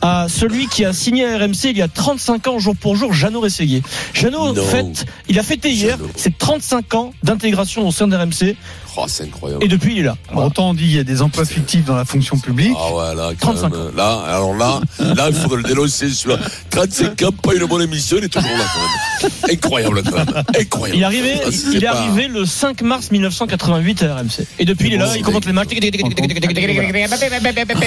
[0.00, 3.12] à celui qui a signé à RMC il y a 35 ans jour pour jour,
[3.12, 3.82] Jeannot Rességuier.
[4.14, 8.54] Jeannot fête, il a fêté hier ses 35 ans d'intégration au sein d'RMC
[8.96, 9.64] Oh, c'est incroyable.
[9.64, 10.16] et depuis il est là.
[10.30, 12.74] Alors, Autant on dit qu'il y a des emplois fictifs dans la fonction publique.
[12.78, 16.38] Ah ouais, là, quand 35 même, là, alors là, là, il faudrait le dénoncer, celui-là.
[16.70, 19.32] 35 ans, pas une bonne émission, il est toujours là, quand même.
[19.52, 20.44] Incroyable, quand même.
[20.58, 20.96] Incroyable.
[20.98, 24.46] Il est arrivé, Ah, il est pas- arrivé le 5 mars 1988 à RMC.
[24.58, 25.68] Et depuis, il est là, il commente les matchs.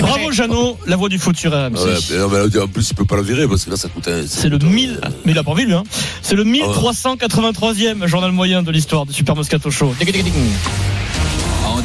[0.02, 1.78] Bravo Jeannot, la voix du foot sur RMC.
[1.78, 4.24] Ouais, en plus, il peut pas le virer parce que là, ça coûte un.
[4.28, 5.84] C'est le 1000, mais il a pas envie, lui, hein.
[6.22, 9.94] C'est le 1383e journal moyen de l'histoire du Super Moscato Show.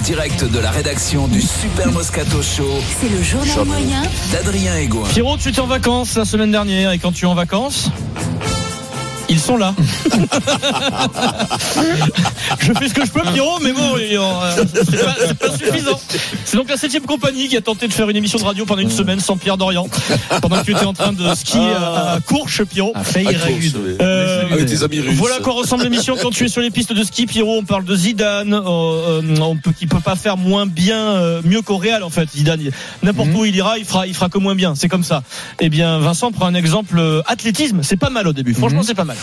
[0.04, 2.68] Direct de la rédaction du Super Moscato Show
[3.00, 5.08] C'est le journal moyen d'Adrien Egoin.
[5.08, 7.90] Pierrot, tu étais en vacances la semaine dernière, et quand tu es en vacances,
[9.28, 9.74] ils sont là.
[12.60, 16.00] je fais ce que je peux, Pierrot, mais bon, euh, c'est pas, suffisant.
[16.44, 18.82] C'est donc la septième compagnie qui a tenté de faire une émission de radio pendant
[18.82, 19.88] une semaine sans Pierre Dorian,
[20.42, 22.92] pendant que tu étais en train de skier à, à Courche, Pierrot.
[22.94, 23.02] À.
[24.00, 25.14] Euh, Avec tes amis russes.
[25.14, 27.58] voilà à quoi ressemble l'émission quand tu es sur les pistes de ski, Pierrot.
[27.58, 28.60] On parle de Zidane, euh,
[29.22, 32.28] euh, on peut, qui peut pas faire moins bien, euh, mieux qu'au Real en fait.
[32.30, 32.70] Zidane,
[33.02, 34.74] n'importe où il ira, il fera, il fera que moins bien.
[34.74, 35.22] C'est comme ça.
[35.60, 37.80] Eh bien, Vincent prend un exemple euh, athlétisme.
[37.82, 38.54] C'est pas mal au début.
[38.54, 39.16] Franchement, c'est pas mal.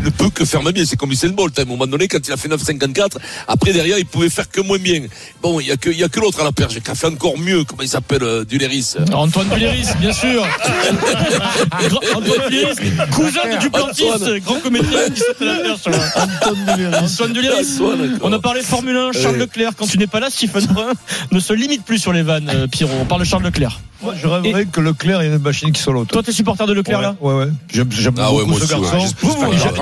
[0.00, 0.84] Il ne peut que faire moins bien.
[0.84, 1.58] C'est comme Usain Bolt.
[1.58, 3.16] À un moment donné, quand il a fait 9,54,
[3.48, 5.02] après, derrière, il pouvait faire que moins bien.
[5.42, 6.94] Bon, il y a que, il y a que l'autre à la perche qui a
[6.94, 7.64] fait encore mieux.
[7.64, 8.94] Comment il s'appelle, euh, Duléris.
[9.12, 10.46] Antoine Duléris, bien sûr.
[12.14, 12.76] Antoine Duléris,
[13.12, 14.38] cousin de Duplantis, Antoine.
[14.40, 15.80] grand comédien qui à la perche.
[15.86, 17.04] Antoine Duléris.
[17.04, 17.74] Antoine Duléris.
[17.74, 19.36] Antoine, On a parlé Formule 1, Charles.
[19.36, 19.72] Leclerc.
[19.76, 20.92] Quand tu n'es pas là, Stephen Brun
[21.32, 22.92] ne se limite plus sur les vannes, euh, Pierrot.
[23.00, 23.80] On parle de Charles Leclerc.
[24.02, 26.10] Moi, je rêverais que Leclerc ait une machine qui soit l'autre.
[26.12, 27.48] Toi, t'es supporter de Leclerc ouais, là ouais, ouais.
[27.72, 28.80] J'aime, j'aime Ah ouais, beaucoup moi ce aussi, ouais.
[28.80, 29.14] garçon.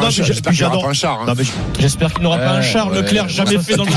[0.00, 1.20] Mais j'ai- J'espère qu'il n'y aura j'adore- pas un char.
[1.28, 1.35] hein.
[1.78, 2.96] J'espère qu'il n'aura pas un char ouais.
[3.02, 3.96] Leclerc jamais fait dans le Show.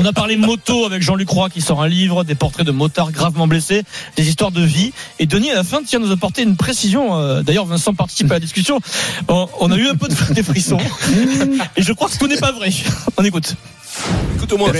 [0.00, 3.12] On a parlé moto avec Jean-Luc Roy qui sort un livre, des portraits de motards
[3.12, 3.82] gravement blessés,
[4.16, 4.92] des histoires de vie.
[5.18, 7.18] Et Denis, à la fin, tient à nous apporter une précision.
[7.18, 8.80] euh, D'ailleurs, Vincent participe à la discussion.
[9.28, 10.78] On, a eu un peu de, des frissons.
[11.76, 12.70] Et je crois que ce n'est pas vrai.
[13.16, 13.54] On écoute.
[14.36, 14.70] Écoute écoute-moi.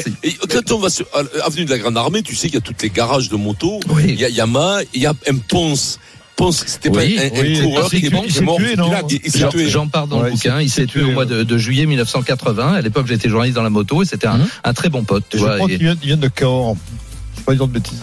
[0.49, 1.05] Quand on va sur
[1.45, 3.81] avenue de la Grande Armée, tu sais qu'il y a toutes les de motos.
[4.07, 5.99] Il y a Yamaha, il y a un Ponce.
[6.37, 8.57] Ponce, c'était pas Oui, un, un oui, coureur il qui s'est est, mort.
[8.57, 9.69] tué, non Il- il s'est J'en- tué.
[9.69, 10.59] J'en parle dans Ouais, le bouquin.
[10.61, 12.73] Il s'est tué au mois de, de juillet 1980.
[12.75, 15.25] À l'époque, j'étais journaliste dans la moto et c'était un, un très bon pote.
[15.29, 16.77] Tu Je vois, crois et- qu'il vient, il vient de Cahors.
[17.37, 18.01] Je pas dire de bêtises.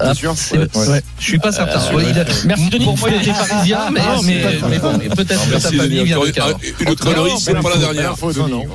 [0.00, 0.58] Ah, sûr Ouais.
[0.88, 1.02] ouais.
[1.18, 1.94] Je suis pas certain.
[1.94, 2.84] Ouais, il a- Merci, Denis.
[2.84, 5.68] Pour moi, il était parisien, mais, Ah, mais, pas mais bon, et peut-être que sa
[5.70, 5.80] Denis.
[5.80, 6.60] famille vient de Cahors.
[6.80, 8.14] une- Une connerie, c'est pas la dernière.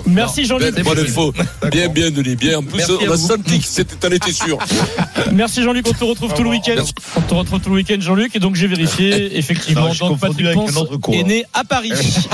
[0.06, 0.76] Merci Jean-Luc.
[1.72, 2.60] Bien, bien, Denis, bien.
[2.60, 4.58] En plus, Merci on a senti que c'était, t'en étais sûr.
[5.34, 6.82] Merci Jean-Luc, on te retrouve tout le week-end.
[7.16, 10.56] On te retrouve tout le week-end Jean-Luc et donc j'ai vérifié effectivement donc Patrick avec
[10.58, 11.92] Ponce autre est né à Paris.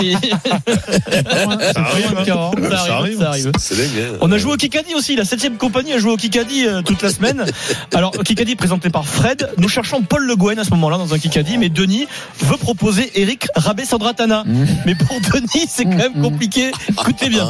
[0.73, 2.23] Ça arrive, hein.
[2.25, 3.51] Ça arrive, ça arrive.
[3.55, 4.17] Hein.
[4.21, 7.01] On a joué au Kikadi aussi, la septième compagnie a joué au Kikadi euh, toute
[7.01, 7.45] la semaine.
[7.93, 8.55] Alors Kikadi
[8.89, 12.07] par Fred, nous cherchons Paul Le Guen à ce moment-là dans un Kikadi, mais Denis
[12.39, 14.43] veut proposer Eric Rabé Sandratana.
[14.85, 16.71] Mais pour Denis c'est quand même compliqué.
[16.89, 17.47] Écoutez bien.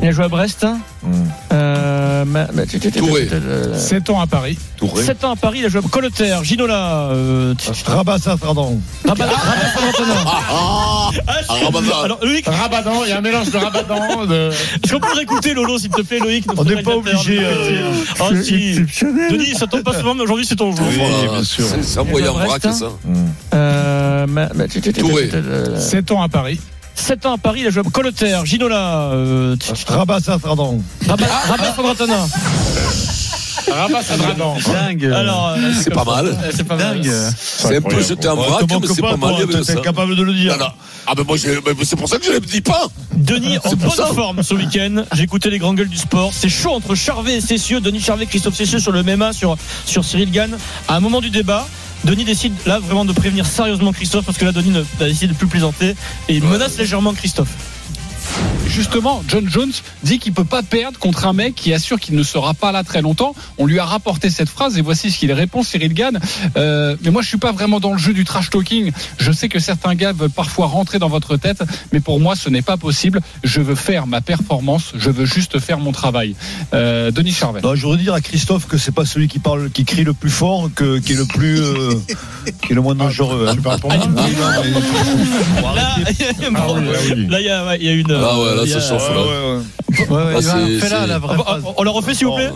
[0.00, 0.64] Il a joué à Brest.
[0.64, 0.78] hein.
[1.52, 3.28] Euh, ma- ma- Touré.
[3.32, 4.56] euh, 7 ans à Paris.
[4.76, 5.02] Touré.
[5.02, 7.54] 7 ans à Paris, il a joué à Colotter, Ginola, euh,
[7.86, 8.80] Rabat ça, pardon.
[9.04, 10.14] Sandratana.
[10.26, 11.10] Ah, ah,
[11.48, 11.54] Ah,
[12.04, 14.50] ah, Loïc, Rabadan, il y a un mélange de Rabadan, de.
[14.50, 17.38] est-ce qu'on peut le réécouter Lolo s'il te plaît Loïc On n'est pas obligé.
[17.42, 17.90] euh,
[18.20, 18.74] Oh si
[19.30, 20.86] Denis, ça tombe pas souvent, mais aujourd'hui c'est ton jour.
[20.96, 21.64] Voilà, bien sûr.
[21.82, 22.72] C'est un vrac, hein.
[22.72, 22.86] ça.
[23.54, 24.26] Euh,
[25.00, 25.30] Touré.
[25.34, 26.60] euh, 7 ans à Paris.
[26.98, 30.82] 7 ans à Paris, il a joué à Colotter, Ginola, euh, Rabat ça, pardon.
[31.06, 32.26] Rabat Rabat Sandratana.
[33.70, 34.56] Rabat Sadradan.
[34.66, 35.04] Dingue.
[35.04, 36.36] Alors, euh, C'est pas mal.
[36.54, 37.00] c'est pas mal.
[37.00, 37.12] Dingue.
[37.36, 39.34] C'est un peu jeté en vrac, Te mais c'est pas mal.
[39.46, 40.52] t'es capable de le dire.
[40.58, 40.70] Non, non.
[41.06, 42.86] Ah, ben moi, c'est pour ça que je ne le dis pas.
[43.14, 44.06] Denis en bonne ça.
[44.06, 45.04] forme ce week-end.
[45.12, 46.32] J'ai écouté les grandes gueules du sport.
[46.34, 47.80] C'est chaud entre Charvet et Cessieux.
[47.80, 50.56] Denis Charvet, Christophe Cessieux sur le MMA sur, sur Cyril Gann.
[50.86, 51.66] À un moment du débat,
[52.04, 55.26] Denis décide là vraiment de prévenir sérieusement Christophe parce que là Denis ne- a décidé
[55.28, 55.94] de plus plaisanter
[56.28, 57.48] et il menace légèrement Christophe.
[58.68, 59.72] Justement, John Jones
[60.04, 62.84] dit qu'il peut pas perdre contre un mec qui assure qu'il ne sera pas là
[62.84, 63.34] très longtemps.
[63.58, 66.20] On lui a rapporté cette phrase et voici ce qu'il répond, Cyril Gann.
[66.56, 68.92] Euh, mais moi, je suis pas vraiment dans le jeu du trash talking.
[69.18, 71.62] Je sais que certains gars veulent parfois rentrer dans votre tête,
[71.92, 73.20] mais pour moi, ce n'est pas possible.
[73.42, 74.92] Je veux faire ma performance.
[74.96, 76.36] Je veux juste faire mon travail.
[76.72, 77.60] Euh, Denis Charvet.
[77.62, 80.12] Non, je voudrais dire à Christophe que c'est pas celui qui parle, qui crie le
[80.12, 81.94] plus fort, que, qui est le plus, euh,
[82.62, 83.46] qui est le moins dangereux.
[83.48, 83.54] hein.
[83.54, 83.96] Tu parles pour Ah,
[85.60, 86.10] moi Là, Ah
[87.40, 88.12] il y a, ouais, il y a une.
[88.12, 89.10] Ah ouais, là, ça chauffe,
[90.10, 91.62] Ah, Ah, phrase.
[91.76, 92.50] On la refait s'il vous plaît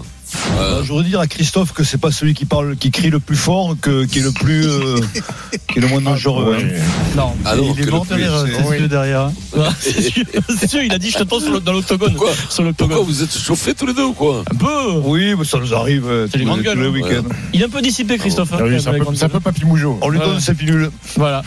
[0.58, 3.20] Euh, Je voudrais dire à Christophe que c'est pas celui qui parle, qui crie le
[3.20, 4.96] plus fort, que, qui est le plus, euh,
[5.68, 6.56] qui est le moins dangereux.
[6.58, 6.80] hein.
[7.16, 7.32] Non.
[7.44, 8.88] Ah non, il est le mort oui.
[8.88, 9.30] derrière.
[9.80, 12.14] C'est sûr, il a dit je t'attends le- dans l'octogone.
[12.14, 14.92] Pourquoi vous êtes chauffés tous les deux ou quoi Un peu.
[15.04, 16.88] Oui, mais ça nous arrive euh, C'est les tous, grandes gueules, hein.
[16.90, 17.28] week-ends.
[17.52, 18.52] Il est un peu dissipé Christophe.
[18.54, 19.98] hein, Ah oui, c'est un peu- un papy Mougeot.
[20.00, 20.24] On lui Ouais.
[20.24, 20.90] donne ses pilules.
[21.16, 21.42] Voilà.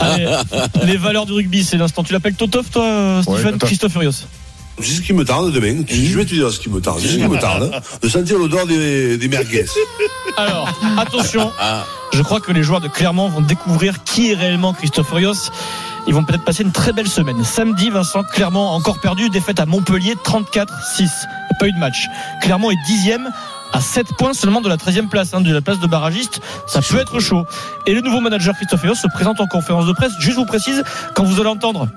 [0.00, 0.26] Allez,
[0.84, 2.02] les valeurs du rugby, c'est l'instant.
[2.04, 3.68] Tu l'appelles Totov, toi, Stephen Totov.
[3.68, 4.12] Christophe Furios.
[4.80, 5.82] C'est ce qui me tarde demain.
[5.88, 6.98] Je vais te dire ce qui me tarde.
[7.00, 7.70] C'est ce qui me tarde.
[7.74, 7.80] hein.
[8.02, 9.66] De sentir l'odeur des, des merguez.
[10.36, 10.68] Alors,
[10.98, 11.52] attention.
[12.12, 15.50] Je crois que les joueurs de Clermont vont découvrir qui est réellement Christophe Furios.
[16.06, 17.42] Ils vont peut-être passer une très belle semaine.
[17.44, 20.66] Samedi, Vincent, Clermont a encore perdu, défaite à Montpellier 34-6.
[21.60, 22.08] Pas eu de match.
[22.42, 23.30] Clermont est dixième
[23.72, 26.40] à 7 points seulement de la 13e place, hein, de la place de barragiste.
[26.66, 27.44] Ça peut être chaud.
[27.86, 30.12] Et le nouveau manager Christophe Furios se présente en conférence de presse.
[30.20, 30.82] Juste vous précise,
[31.14, 31.88] quand vous allez entendre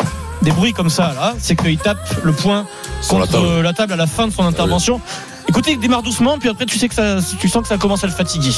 [0.42, 2.66] des bruits comme ça, là, c'est qu'il tape le point
[3.02, 3.62] la contre table.
[3.62, 5.02] la table à la fin de son intervention.
[5.48, 8.04] Écoutez, il démarre doucement, puis après tu sais que ça, tu sens que ça commence
[8.04, 8.52] à le fatiguer.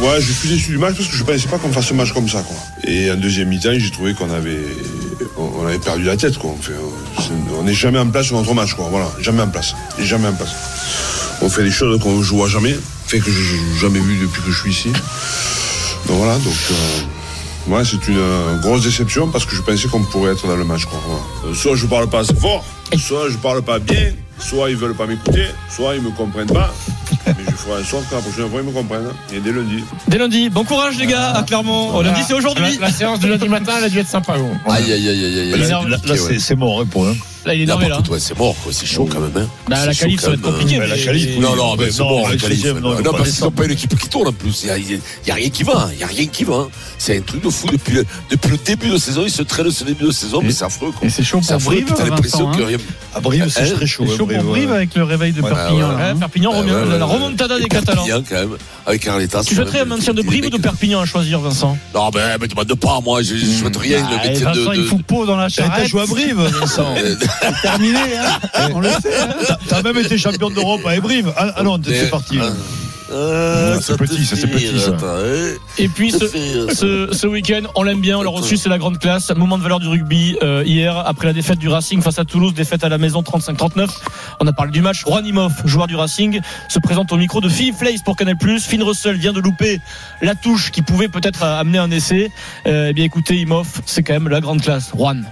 [0.00, 2.12] Ouais, je suis déçu du match parce que je pensais pas qu'on fasse un match
[2.12, 2.56] comme ça, quoi.
[2.84, 4.64] Et en deuxième mi-temps, j'ai trouvé qu'on avait,
[5.36, 6.52] on avait perdu la tête, quoi.
[6.58, 8.86] On fait, euh, c'est- on n'est jamais en place sur notre match, quoi.
[8.90, 9.74] Voilà, jamais en place.
[9.98, 10.50] Jamais en place.
[11.40, 12.76] On fait des choses qu'on ne joue à jamais,
[13.06, 14.92] fait que je n'ai jamais vu depuis que je suis ici.
[16.06, 20.02] Donc voilà, donc, euh, ouais, c'est une euh, grosse déception parce que je pensais qu'on
[20.04, 21.00] pourrait être dans le match, quoi.
[21.06, 21.22] Voilà.
[21.46, 22.64] Euh, Soit je parle pas assez fort,
[22.96, 26.72] soit je parle pas bien, soit ils veulent pas m'écouter, soit ils me comprennent pas.
[27.26, 29.06] Mais je ferai en sorte que la prochaine fois ils me comprennent.
[29.06, 29.34] hein.
[29.34, 29.84] Et dès lundi.
[30.08, 31.90] Dès lundi, bon courage les gars, à Clermont.
[31.94, 32.78] On l'a dit, c'est aujourd'hui.
[32.80, 34.36] La, la séance du lundi matin, elle a dû être sympa.
[34.36, 34.50] gros.
[34.66, 35.50] Aïe, aïe, aïe, aïe, aïe.
[35.50, 35.88] Là, aïe.
[35.90, 37.16] là, là, c'est- mort hein, pour eux.
[37.44, 38.00] Là, il est Là, énervé là.
[38.08, 38.72] ouais, c'est mort, quoi.
[38.72, 39.32] C'est chaud quand même.
[39.36, 39.48] Hein.
[39.68, 40.78] Bah, la qualif, ça va être compliqué.
[40.78, 41.40] Ouais, la qualif, oui.
[41.40, 42.64] Non, non, mais c'est Non, bon, la qualif.
[42.64, 44.62] non, parce pas qu'ils n'ont pas une équipe qui tourne en plus.
[44.62, 45.88] Il n'y a, il y a rien qui va.
[45.90, 46.54] Il n'y a rien qui va.
[46.54, 46.68] hein.
[46.98, 47.66] C'est un truc de fou.
[47.66, 50.52] Depuis le, depuis le début de saison, ils se traînent ce début de saison, mais
[50.52, 50.92] c'est affreux.
[50.92, 51.08] Quoi.
[51.08, 51.74] Et c'est chaud C'est pour affreux.
[51.74, 52.66] Brive, puis T'as l'impression Vincent, que hein.
[52.68, 52.78] rien.
[53.12, 54.04] À Brive, c'est Hein très chaud.
[54.06, 55.90] C'est hein, chaud pour Brive, avec le réveil de Perpignan.
[55.98, 56.14] hein.
[56.20, 56.70] Perpignan revient,
[57.12, 58.04] remontada des Catalans.
[58.04, 58.56] Bien quand même.
[58.86, 59.42] Avec Arleta.
[59.44, 61.76] Tu souhaiterais un maintien de Brive ou de Perpignan à choisir, Vincent?
[61.94, 63.22] Non, ben, me demande pas, moi.
[63.22, 64.04] Je, je souhaite rien.
[64.04, 64.50] Ah, le et métier de.
[64.60, 65.86] Vincent, il fout pot dans la T'as charrette.
[65.88, 66.94] joué à Brive, Vincent.
[67.62, 68.68] Terminé, hein.
[68.74, 69.16] On le sait.
[69.20, 69.28] hein.
[69.46, 71.32] T'as- T'as même été champion d'Europe à Brive.
[71.36, 72.38] Ah, ah non, mais- c'est parti.
[73.12, 74.96] Euh, Ah, c'est petit, ça, c'est petit, ça.
[75.78, 78.78] Et puis ce, euh, ce, ce week-end, on l'aime bien, on l'a reçu, c'est la
[78.78, 79.30] grande classe.
[79.34, 82.54] Moment de valeur du rugby euh, hier, après la défaite du Racing face à Toulouse,
[82.54, 83.88] défaite à la maison 35-39.
[84.40, 85.04] On a parlé du match.
[85.04, 88.36] Juan Imhoff, joueur du Racing, se présente au micro de Philippe Fleiss pour Canal+.
[88.60, 89.80] Finn Russell vient de louper
[90.20, 92.30] la touche qui pouvait peut-être amener un essai.
[92.66, 94.90] Euh, eh bien écoutez, Imhoff, c'est quand même la grande classe.
[94.94, 95.26] Juan.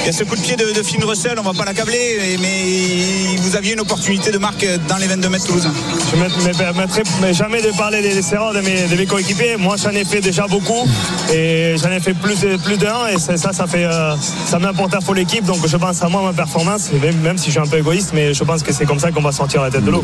[0.00, 2.36] Il y a ce coup de pied de, de Finn Russell, on va pas l'accabler,
[2.40, 5.72] mais vous aviez une opportunité de marque dans les 22 mètres toulousains.
[6.10, 9.56] Je ne me permettrai mais jamais de parler des erreurs de mes, de mes coéquipiers.
[9.56, 10.86] Moi, j'en ai fait déjà beaucoup
[11.32, 12.36] et j'en ai fait plus,
[12.76, 14.14] d'un et ça, ça, ça fait, euh,
[14.46, 15.44] ça m'importe pour l'équipe.
[15.44, 18.10] Donc, je pense à moi, ma performance, même, même si je suis un peu égoïste,
[18.12, 20.02] mais je pense que c'est comme ça qu'on va sortir la tête de l'eau.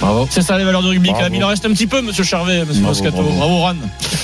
[0.00, 0.26] Bravo.
[0.28, 1.12] C'est ça les valeurs du rugby.
[1.32, 3.16] Il en reste un petit peu, monsieur Charvet, monsieur Bravo, Moscato.
[3.22, 3.36] bravo.
[3.36, 3.76] Bravo, Juan.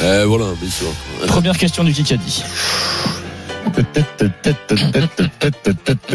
[0.03, 0.89] Eh, voilà, bien sûr.
[1.29, 2.43] Première question du Kikadi.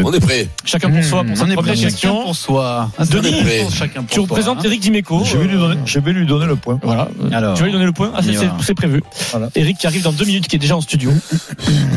[0.02, 0.48] On est prêt.
[0.64, 2.10] Chacun pour soi pour sa est première question.
[2.12, 2.90] chacun pour soi.
[2.98, 4.62] Ah, Denis, on est prêt, chacun pour tu soi, représentes hein.
[4.64, 5.22] Eric Dimeco.
[5.24, 6.78] Je vais lui donner, je vais lui donner le point.
[6.82, 7.08] Voilà.
[7.32, 7.54] Alors.
[7.54, 9.02] Tu vas lui donner le point Ah, c'est- prévu.
[9.30, 9.48] Voilà.
[9.54, 11.10] Eric qui arrive dans deux minutes, qui est déjà en studio.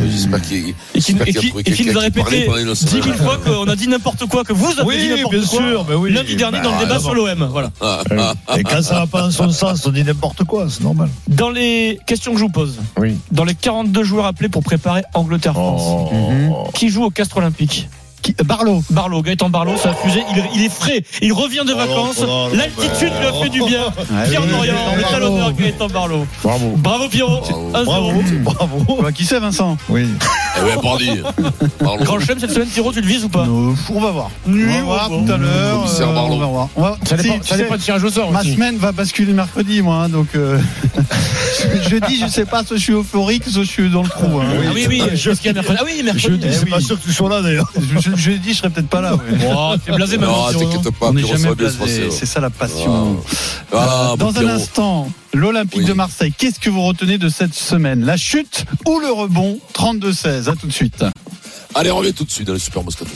[0.10, 0.64] J'espère qu'il Et
[1.02, 3.18] qui, j'espère et qu'il et qui nous a répété pendant une 10 000 semaine.
[3.18, 5.60] fois qu'on a dit n'importe quoi, que vous avez Oui, dit n'importe bien quoi.
[5.60, 6.14] sûr, mais oui.
[6.14, 7.48] Lundi dernier dans le Bah, débat sur l'OM.
[7.52, 7.70] Voilà.
[7.82, 8.02] Ah,
[8.48, 11.10] ah, Et quand ça va pas dans son sens, on dit n'importe quoi, c'est normal.
[11.28, 13.18] Dans les questions que je vous pose, Oui.
[13.32, 15.04] dans les 42 joueurs appelés pour préparer
[15.48, 16.12] Angleterre-France,
[16.52, 16.68] Oh.
[16.74, 17.88] qui joue au Castre Olympique
[18.22, 18.84] Qui- Barlow.
[18.90, 22.26] Barlow, Gaëtan Barlow, ça a fusé, il, il est frais, il revient de vacances, oh
[22.26, 23.86] non, l'altitude lui a fait du bien.
[24.28, 26.28] Pierre Norian, Gaëtan le talonneur Gaëtan Barlow.
[26.44, 26.74] Bravo.
[26.78, 27.42] Bravo Pierrot,
[27.86, 28.12] Bravo.
[28.12, 28.44] 1-0.
[28.44, 29.12] Bravo, bravo.
[29.14, 30.06] Qui c'est, Vincent Oui.
[30.58, 30.76] Eh ouais.
[32.04, 34.30] Grand chelem cette semaine, Pierrot, tu le vises ou pas Euh, On va voir.
[34.48, 35.86] On va voir tout à l'heure.
[36.00, 36.70] Euh, on va voir.
[36.76, 37.24] On va- Ça Si,
[37.58, 38.54] dépend, au sort Ma aussi.
[38.56, 39.96] semaine va basculer mercredi, moi.
[40.04, 40.60] hein, donc, euh,
[41.90, 44.40] jeudi, je sais pas, soit je suis euphorique, soit je suis dans le trou.
[44.40, 44.46] hein.
[44.50, 45.78] Ah oui, oui, je mercredi.
[45.80, 46.48] Ah oui, mercredi.
[46.48, 47.72] Je c'est pas sûr que tu sois là d'ailleurs.
[48.16, 49.16] Je- je- Jeudi, je serai peut-être pas là.
[49.16, 49.22] ouais.
[49.56, 52.10] Oh, t'es blasé maintenant, Non, t'inquiète pas, On n'est jamais blasé.
[52.12, 53.22] C'est ça la passion.
[53.74, 54.48] Ah, Euh, Dans un Pierrot.
[54.50, 55.86] instant, l'Olympique Oui.
[55.86, 56.34] de Marseille.
[56.38, 58.06] Qu'est-ce que vous retenez de cette semaine?
[58.06, 59.60] La chute ou le rebond?
[59.74, 60.48] 32-16.
[60.50, 61.04] À tout de suite.
[61.76, 63.12] Allez, on revient tout de suite dans le Super Moscato.